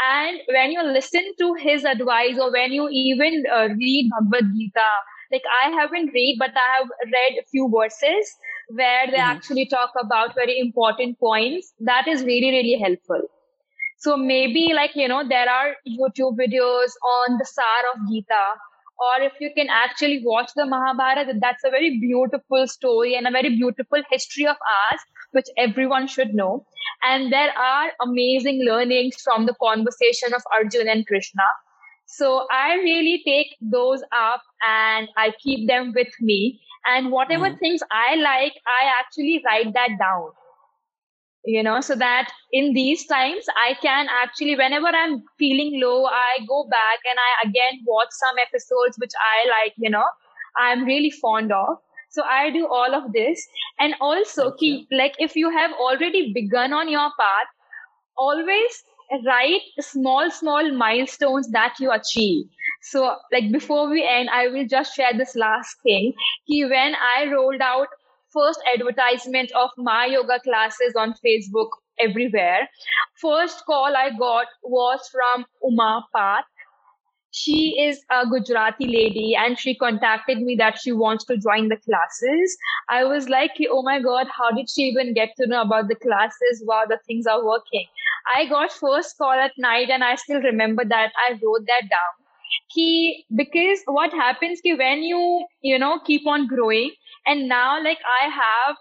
And 0.00 0.40
when 0.48 0.70
you 0.72 0.82
listen 0.82 1.22
to 1.38 1.54
his 1.54 1.84
advice 1.84 2.38
or 2.40 2.52
when 2.52 2.72
you 2.72 2.88
even 2.90 3.44
uh, 3.52 3.68
read 3.68 4.10
Bhagavad 4.10 4.52
Gita, 4.56 4.90
like 5.32 5.42
I 5.64 5.70
haven't 5.70 6.10
read, 6.14 6.36
but 6.38 6.50
I 6.56 6.78
have 6.78 6.88
read 7.04 7.38
a 7.40 7.46
few 7.50 7.70
verses 7.74 8.36
where 8.68 9.06
they 9.06 9.18
mm-hmm. 9.18 9.36
actually 9.36 9.66
talk 9.66 9.90
about 10.00 10.34
very 10.34 10.58
important 10.58 11.18
points. 11.18 11.72
That 11.80 12.06
is 12.06 12.22
really, 12.22 12.50
really 12.50 12.78
helpful. 12.80 13.22
So 13.98 14.16
maybe 14.16 14.72
like, 14.74 14.94
you 14.94 15.08
know, 15.08 15.26
there 15.28 15.50
are 15.50 15.74
YouTube 15.86 16.36
videos 16.38 16.92
on 17.02 17.38
the 17.38 17.44
Sar 17.44 17.80
of 17.94 18.08
Gita, 18.08 18.54
or 19.00 19.22
if 19.22 19.32
you 19.40 19.50
can 19.56 19.68
actually 19.70 20.22
watch 20.24 20.50
the 20.54 20.66
Mahabharata, 20.66 21.34
that's 21.40 21.64
a 21.64 21.70
very 21.70 21.98
beautiful 21.98 22.66
story 22.66 23.16
and 23.16 23.26
a 23.26 23.30
very 23.30 23.56
beautiful 23.56 24.02
history 24.10 24.46
of 24.46 24.56
ours, 24.56 25.00
which 25.32 25.46
everyone 25.56 26.06
should 26.06 26.34
know. 26.34 26.66
And 27.02 27.32
there 27.32 27.52
are 27.56 27.90
amazing 28.02 28.64
learnings 28.64 29.16
from 29.22 29.46
the 29.46 29.54
conversation 29.62 30.34
of 30.34 30.42
Arjun 30.52 30.88
and 30.88 31.06
Krishna. 31.06 31.42
So 32.08 32.46
I 32.50 32.74
really 32.76 33.22
take 33.24 33.56
those 33.60 34.02
up 34.12 34.42
and 34.66 35.08
I 35.16 35.32
keep 35.38 35.68
them 35.68 35.92
with 35.94 36.08
me. 36.20 36.60
And 36.86 37.12
whatever 37.12 37.50
mm. 37.50 37.58
things 37.58 37.82
i 37.92 38.14
like 38.14 38.54
i 38.66 38.90
actually 38.98 39.42
write 39.44 39.74
that 39.74 39.90
down. 39.98 40.30
You 41.44 41.62
know 41.62 41.80
so 41.80 41.94
that 41.96 42.30
in 42.52 42.72
these 42.72 43.04
times 43.06 43.44
i 43.56 43.74
can 43.82 44.06
actually 44.22 44.54
whenever 44.56 44.86
i'm 44.86 45.22
feeling 45.38 45.80
low 45.82 46.06
i 46.06 46.38
go 46.48 46.66
back 46.70 46.98
and 47.10 47.18
i 47.26 47.48
again 47.48 47.80
watch 47.86 48.08
some 48.10 48.36
episodes 48.46 48.98
which 48.98 49.12
i 49.26 49.48
like 49.50 49.74
you 49.76 49.90
know 49.90 50.04
i'm 50.56 50.84
really 50.84 51.10
fond 51.10 51.52
of. 51.52 51.76
So 52.10 52.22
i 52.22 52.50
do 52.50 52.66
all 52.66 52.94
of 52.94 53.12
this. 53.12 53.46
And 53.78 53.94
also 54.00 54.52
keep 54.52 54.88
like 54.90 55.14
if 55.18 55.36
you 55.36 55.50
have 55.50 55.72
already 55.72 56.32
begun 56.32 56.72
on 56.72 56.88
your 56.88 57.10
path 57.20 57.52
always 58.16 58.82
write 59.26 59.62
small 59.80 60.30
small 60.30 60.70
milestones 60.72 61.48
that 61.50 61.74
you 61.80 61.90
achieve 61.92 62.46
so, 62.80 63.16
like 63.32 63.50
before 63.50 63.90
we 63.90 64.06
end, 64.08 64.30
I 64.30 64.46
will 64.48 64.66
just 64.66 64.94
share 64.94 65.12
this 65.16 65.34
last 65.34 65.76
thing. 65.82 66.14
He, 66.44 66.64
when 66.64 66.94
I 66.94 67.30
rolled 67.30 67.60
out 67.60 67.88
first 68.32 68.60
advertisement 68.72 69.50
of 69.52 69.70
my 69.76 70.06
yoga 70.06 70.38
classes 70.40 70.94
on 70.96 71.14
Facebook 71.24 71.68
everywhere, 71.98 72.68
first 73.20 73.64
call 73.66 73.96
I 73.96 74.10
got 74.16 74.46
was 74.62 75.00
from 75.12 75.44
Uma 75.64 76.06
Path. 76.14 76.44
She 77.32 77.76
is 77.80 78.04
a 78.10 78.26
Gujarati 78.26 78.86
lady 78.86 79.34
and 79.34 79.58
she 79.58 79.74
contacted 79.76 80.40
me 80.42 80.56
that 80.56 80.78
she 80.78 80.92
wants 80.92 81.24
to 81.26 81.36
join 81.38 81.68
the 81.68 81.76
classes. 81.76 82.56
I 82.90 83.04
was 83.04 83.28
like, 83.28 83.52
oh 83.70 83.82
my 83.82 84.00
God, 84.00 84.26
how 84.28 84.50
did 84.50 84.68
she 84.70 84.82
even 84.82 85.14
get 85.14 85.30
to 85.38 85.46
know 85.46 85.62
about 85.62 85.88
the 85.88 85.94
classes? 85.94 86.62
Wow, 86.66 86.84
the 86.88 86.98
things 87.06 87.26
are 87.26 87.44
working. 87.44 87.86
I 88.34 88.46
got 88.46 88.72
first 88.72 89.16
call 89.18 89.32
at 89.32 89.52
night 89.58 89.90
and 89.90 90.04
I 90.04 90.14
still 90.16 90.40
remember 90.40 90.84
that 90.84 91.12
I 91.16 91.32
wrote 91.32 91.66
that 91.66 91.88
down. 91.90 92.14
Ki 92.74 93.24
because 93.34 93.80
what 93.86 94.12
happens 94.12 94.60
ki 94.60 94.74
when 94.74 95.02
you 95.02 95.46
you 95.62 95.78
know 95.78 95.98
keep 96.06 96.26
on 96.26 96.46
growing 96.46 96.90
and 97.26 97.48
now 97.48 97.82
like 97.82 97.98
i 98.14 98.28
have 98.36 98.76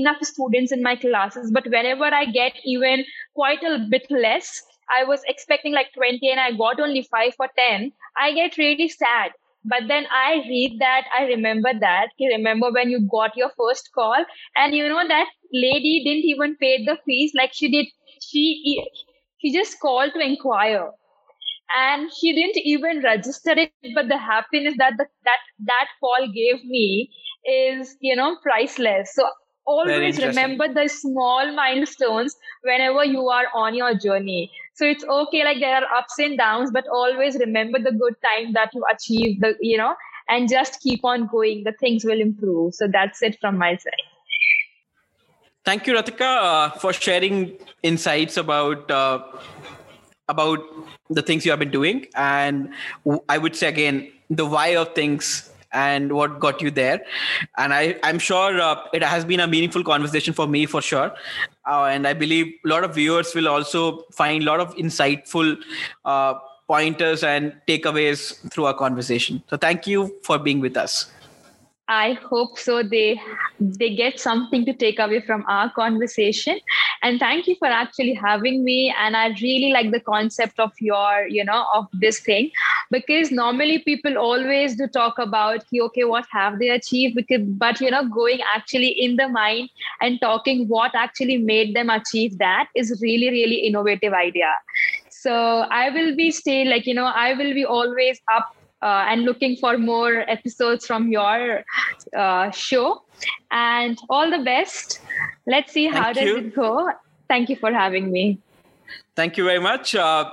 enough 0.00 0.22
students 0.30 0.72
in 0.72 0.82
my 0.82 0.94
classes 0.96 1.50
but 1.56 1.66
whenever 1.74 2.04
i 2.20 2.24
get 2.24 2.52
even 2.64 3.04
quite 3.34 3.62
a 3.62 3.78
bit 3.94 4.10
less 4.10 4.50
i 4.98 5.04
was 5.04 5.22
expecting 5.34 5.72
like 5.72 5.92
20 5.94 6.30
and 6.30 6.40
i 6.40 6.50
got 6.62 6.80
only 6.80 7.02
5 7.02 7.34
or 7.38 7.48
10 7.58 7.92
i 8.26 8.32
get 8.32 8.58
really 8.58 8.88
sad 8.88 9.32
but 9.64 9.82
then 9.88 10.06
i 10.10 10.42
read 10.48 10.78
that 10.80 11.04
i 11.18 11.24
remember 11.24 11.72
that 11.80 12.08
remember 12.20 12.70
when 12.72 12.90
you 12.90 13.00
got 13.10 13.36
your 13.36 13.50
first 13.58 13.90
call 13.94 14.24
and 14.56 14.74
you 14.74 14.88
know 14.88 15.06
that 15.08 15.26
lady 15.52 15.94
didn't 16.04 16.24
even 16.34 16.56
pay 16.56 16.84
the 16.84 16.96
fees 17.06 17.32
like 17.36 17.52
she 17.52 17.70
did 17.70 17.86
she 18.20 18.82
she 19.40 19.52
just 19.52 19.78
called 19.80 20.12
to 20.14 20.20
inquire 20.20 20.90
and 21.76 22.10
she 22.12 22.32
didn't 22.34 22.58
even 22.64 23.02
register 23.02 23.52
it. 23.52 23.72
But 23.94 24.08
the 24.08 24.18
happiness 24.18 24.74
that 24.78 24.94
the, 24.98 25.06
that 25.24 25.38
that 25.66 25.86
call 26.00 26.26
gave 26.34 26.64
me 26.64 27.10
is 27.46 27.96
you 28.00 28.14
know 28.16 28.36
priceless. 28.42 29.14
So 29.14 29.28
always 29.66 30.18
remember 30.18 30.72
the 30.72 30.88
small 30.88 31.52
milestones 31.54 32.36
whenever 32.62 33.04
you 33.04 33.28
are 33.28 33.46
on 33.54 33.74
your 33.74 33.94
journey. 33.94 34.50
So 34.74 34.86
it's 34.86 35.04
okay 35.04 35.44
like 35.44 35.60
there 35.60 35.76
are 35.76 35.98
ups 35.98 36.18
and 36.18 36.38
downs 36.38 36.70
but 36.72 36.86
always 36.88 37.36
remember 37.36 37.78
the 37.78 37.92
good 37.92 38.14
time 38.24 38.52
that 38.54 38.70
you 38.74 38.84
achieved 38.90 39.42
the 39.42 39.54
you 39.60 39.76
know 39.76 39.94
and 40.28 40.48
just 40.48 40.80
keep 40.80 41.04
on 41.04 41.26
going. 41.26 41.64
The 41.64 41.72
things 41.72 42.04
will 42.04 42.20
improve. 42.20 42.74
So 42.74 42.88
that's 42.88 43.22
it 43.22 43.38
from 43.40 43.58
my 43.58 43.76
side. 43.76 44.06
Thank 45.64 45.86
you 45.86 45.94
ratika 45.94 46.30
uh, 46.42 46.70
for 46.70 46.92
sharing 46.92 47.52
insights 47.82 48.36
about 48.36 48.90
uh, 48.90 49.22
about 50.28 50.60
the 51.10 51.22
things 51.22 51.44
you 51.44 51.52
have 51.52 51.60
been 51.60 51.70
doing. 51.70 52.06
And 52.16 52.70
i 53.28 53.38
would 53.38 53.54
say 53.54 53.68
again 53.68 54.10
the 54.30 54.46
why 54.46 54.68
of 54.82 54.94
things 54.94 55.51
and 55.72 56.12
what 56.12 56.38
got 56.38 56.60
you 56.60 56.70
there 56.70 57.00
and 57.58 57.72
i 57.72 57.96
i'm 58.02 58.18
sure 58.18 58.60
uh, 58.60 58.76
it 58.92 59.02
has 59.02 59.24
been 59.24 59.40
a 59.40 59.46
meaningful 59.46 59.82
conversation 59.82 60.34
for 60.34 60.46
me 60.46 60.66
for 60.66 60.82
sure 60.82 61.12
uh, 61.66 61.84
and 61.84 62.06
i 62.06 62.12
believe 62.12 62.52
a 62.64 62.68
lot 62.68 62.84
of 62.84 62.94
viewers 62.94 63.34
will 63.34 63.48
also 63.48 64.04
find 64.12 64.42
a 64.42 64.46
lot 64.46 64.60
of 64.60 64.74
insightful 64.76 65.56
uh, 66.04 66.34
pointers 66.66 67.22
and 67.22 67.52
takeaways 67.66 68.38
through 68.50 68.66
our 68.66 68.74
conversation 68.74 69.42
so 69.48 69.56
thank 69.56 69.86
you 69.86 70.14
for 70.22 70.38
being 70.38 70.60
with 70.60 70.76
us 70.76 71.10
I 71.88 72.12
hope 72.12 72.58
so. 72.58 72.82
They 72.82 73.20
they 73.60 73.94
get 73.94 74.18
something 74.18 74.64
to 74.66 74.72
take 74.72 74.98
away 74.98 75.20
from 75.20 75.44
our 75.48 75.70
conversation. 75.70 76.60
And 77.02 77.18
thank 77.18 77.48
you 77.48 77.56
for 77.56 77.66
actually 77.66 78.14
having 78.14 78.64
me. 78.64 78.94
And 78.98 79.16
I 79.16 79.28
really 79.42 79.72
like 79.72 79.90
the 79.90 80.00
concept 80.00 80.60
of 80.60 80.70
your, 80.80 81.26
you 81.26 81.44
know, 81.44 81.66
of 81.74 81.88
this 81.92 82.20
thing, 82.20 82.50
because 82.92 83.32
normally 83.32 83.78
people 83.80 84.18
always 84.18 84.76
do 84.76 84.86
talk 84.86 85.18
about 85.18 85.64
okay, 85.86 86.04
what 86.04 86.26
have 86.30 86.58
they 86.58 86.68
achieved? 86.68 87.16
Because 87.16 87.44
but 87.64 87.80
you 87.80 87.90
know, 87.90 88.06
going 88.08 88.40
actually 88.54 88.88
in 88.88 89.16
the 89.16 89.28
mind 89.28 89.70
and 90.00 90.20
talking 90.20 90.66
what 90.68 90.94
actually 90.94 91.38
made 91.38 91.74
them 91.74 91.90
achieve 91.90 92.38
that 92.38 92.68
is 92.76 92.96
really 93.02 93.30
really 93.30 93.60
innovative 93.70 94.12
idea. 94.12 94.52
So 95.10 95.34
I 95.82 95.90
will 95.90 96.14
be 96.16 96.30
stay 96.30 96.64
like 96.64 96.86
you 96.86 96.94
know 96.94 97.06
I 97.06 97.32
will 97.34 97.54
be 97.54 97.64
always 97.64 98.20
up 98.32 98.54
uh, 98.82 99.06
and 99.08 99.22
looking 99.22 99.56
for 99.56 99.78
more 99.78 100.28
episodes 100.28 100.86
from 100.86 101.10
your 101.10 101.64
uh, 102.16 102.50
show. 102.50 103.02
And 103.50 103.98
all 104.08 104.30
the 104.30 104.42
best. 104.44 105.00
Let's 105.46 105.72
see 105.72 105.86
how 105.86 106.12
does 106.12 106.28
it 106.28 106.54
go. 106.54 106.90
Thank 107.28 107.48
you 107.48 107.56
for 107.56 107.72
having 107.72 108.10
me. 108.10 108.40
Thank 109.14 109.36
you 109.36 109.44
very 109.44 109.58
much. 109.58 109.94
Uh, 109.94 110.30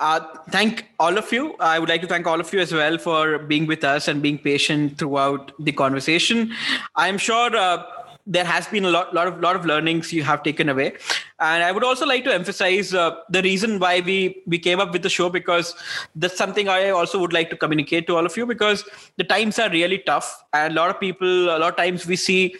uh, 0.00 0.20
thank 0.50 0.86
all 0.98 1.16
of 1.16 1.32
you. 1.32 1.54
I 1.60 1.78
would 1.78 1.88
like 1.88 2.00
to 2.00 2.08
thank 2.08 2.26
all 2.26 2.40
of 2.40 2.52
you 2.52 2.58
as 2.58 2.72
well 2.72 2.98
for 2.98 3.38
being 3.38 3.66
with 3.66 3.84
us 3.84 4.08
and 4.08 4.20
being 4.20 4.38
patient 4.38 4.98
throughout 4.98 5.52
the 5.60 5.70
conversation. 5.70 6.52
I'm 6.96 7.18
sure 7.18 7.54
uh, 7.54 7.84
there 8.26 8.44
has 8.44 8.66
been 8.66 8.84
a 8.84 8.90
lot, 8.90 9.14
lot 9.14 9.26
of 9.28 9.40
lot 9.40 9.56
of 9.56 9.64
learnings 9.64 10.12
you 10.12 10.22
have 10.22 10.42
taken 10.42 10.68
away 10.68 10.92
and 11.40 11.64
i 11.64 11.72
would 11.72 11.82
also 11.82 12.06
like 12.06 12.22
to 12.22 12.32
emphasize 12.32 12.92
uh, 12.94 13.16
the 13.30 13.42
reason 13.42 13.78
why 13.78 14.00
we 14.00 14.42
we 14.46 14.58
came 14.58 14.78
up 14.78 14.92
with 14.92 15.02
the 15.02 15.08
show 15.08 15.30
because 15.30 15.74
that's 16.14 16.36
something 16.36 16.68
i 16.68 16.90
also 16.90 17.18
would 17.18 17.32
like 17.32 17.48
to 17.50 17.56
communicate 17.56 18.06
to 18.06 18.16
all 18.16 18.26
of 18.26 18.36
you 18.36 18.46
because 18.46 18.84
the 19.16 19.24
times 19.24 19.58
are 19.58 19.70
really 19.70 19.98
tough 19.98 20.44
and 20.52 20.72
a 20.72 20.76
lot 20.76 20.90
of 20.90 21.00
people 21.00 21.48
a 21.56 21.58
lot 21.58 21.70
of 21.70 21.76
times 21.76 22.06
we 22.06 22.14
see 22.14 22.54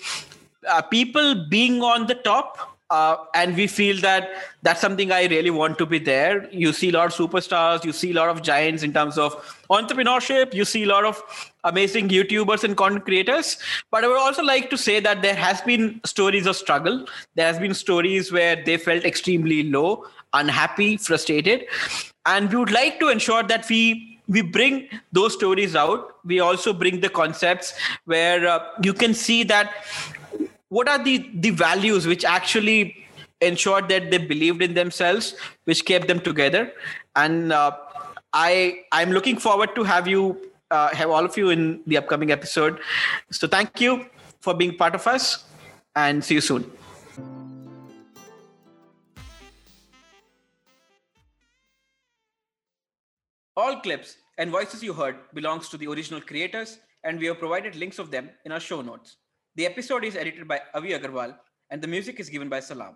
uh, 0.69 0.83
people 0.83 1.47
being 1.49 1.83
on 1.83 2.07
the 2.07 2.15
top 2.15 2.70
uh, 2.91 3.17
and 3.35 3.57
we 3.57 3.67
feel 3.67 4.01
that 4.01 4.31
that's 4.63 4.81
something 4.81 5.13
I 5.13 5.27
really 5.27 5.51
want 5.51 5.79
to 5.79 5.87
be 5.87 5.99
there. 5.99 6.49
You 6.53 6.73
see 6.73 6.91
a 6.91 6.93
lot 6.93 7.07
of 7.07 7.13
superstars, 7.15 7.85
you 7.85 7.93
see 7.93 8.11
a 8.11 8.15
lot 8.15 8.29
of 8.29 8.43
giants 8.43 8.83
in 8.83 8.93
terms 8.93 9.17
of 9.17 9.33
entrepreneurship, 9.71 10.53
you 10.53 10.65
see 10.65 10.83
a 10.83 10.87
lot 10.87 11.05
of 11.05 11.23
amazing 11.63 12.09
YouTubers 12.09 12.65
and 12.65 12.77
content 12.77 13.05
creators. 13.05 13.59
But 13.91 14.05
I 14.05 14.09
would 14.09 14.19
also 14.19 14.43
like 14.43 14.71
to 14.71 14.77
say 14.77 14.99
that 15.01 15.23
there 15.23 15.37
has 15.37 15.61
been 15.61 16.01
stories 16.05 16.47
of 16.47 16.57
struggle. 16.57 17.07
There 17.37 17.47
has 17.47 17.59
been 17.61 17.75
stories 17.75 18.33
where 18.33 18.63
they 18.63 18.77
felt 18.77 19.05
extremely 19.05 19.63
low, 19.63 20.07
unhappy, 20.33 20.97
frustrated, 20.97 21.67
and 22.27 22.51
we 22.51 22.57
would 22.57 22.73
like 22.73 22.99
to 23.01 23.09
ensure 23.09 23.43
that 23.45 23.69
we 23.69 24.11
we 24.29 24.43
bring 24.43 24.89
those 25.11 25.35
stories 25.35 25.75
out. 25.75 26.17
We 26.25 26.39
also 26.39 26.73
bring 26.73 27.01
the 27.01 27.09
concepts 27.09 27.75
where 28.05 28.47
uh, 28.47 28.61
you 28.81 28.95
can 28.95 29.13
see 29.13 29.43
that 29.45 29.75
what 30.71 30.89
are 30.89 31.03
the 31.03 31.29
the 31.35 31.51
values 31.51 32.07
which 32.07 32.25
actually 32.25 33.05
ensured 33.41 33.89
that 33.89 34.11
they 34.11 34.19
believed 34.19 34.63
in 34.63 34.75
themselves 34.75 35.35
which 35.65 35.85
kept 35.85 36.09
them 36.09 36.21
together? 36.21 36.73
And 37.15 37.53
uh, 37.53 37.77
i 38.33 38.85
i'm 38.93 39.11
looking 39.11 39.39
forward 39.45 39.71
to 39.75 39.83
have 39.83 40.07
you 40.07 40.25
uh, 40.71 40.89
have 40.95 41.11
all 41.11 41.25
of 41.25 41.37
you 41.37 41.51
in 41.51 41.83
the 41.87 41.97
upcoming 41.97 42.31
episode. 42.31 42.79
So 43.33 43.49
thank 43.49 43.81
you 43.81 44.07
for 44.41 44.55
being 44.55 44.77
part 44.77 44.95
of 44.95 45.07
us 45.07 45.45
and 45.97 46.25
see 46.25 46.35
you 46.35 46.41
soon. 46.41 46.71
All 53.57 53.81
clips 53.81 54.17
and 54.39 54.51
voices 54.51 54.81
you 54.83 54.93
heard 54.93 55.17
belongs 55.35 55.69
to 55.71 55.77
the 55.77 55.89
original 55.89 56.21
creators 56.21 56.79
and 57.03 57.19
we 57.19 57.27
have 57.27 57.41
provided 57.41 57.75
links 57.75 57.99
of 57.99 58.13
them 58.13 58.31
in 58.45 58.53
our 58.53 58.61
show 58.61 58.81
notes 58.81 59.17
the 59.61 59.67
episode 59.67 60.07
is 60.09 60.17
edited 60.17 60.49
by 60.49 60.59
Avi 60.73 60.93
Agarwal 60.97 61.37
and 61.69 61.83
the 61.83 61.87
music 61.87 62.19
is 62.19 62.31
given 62.31 62.49
by 62.49 62.61
Salam. 62.61 62.95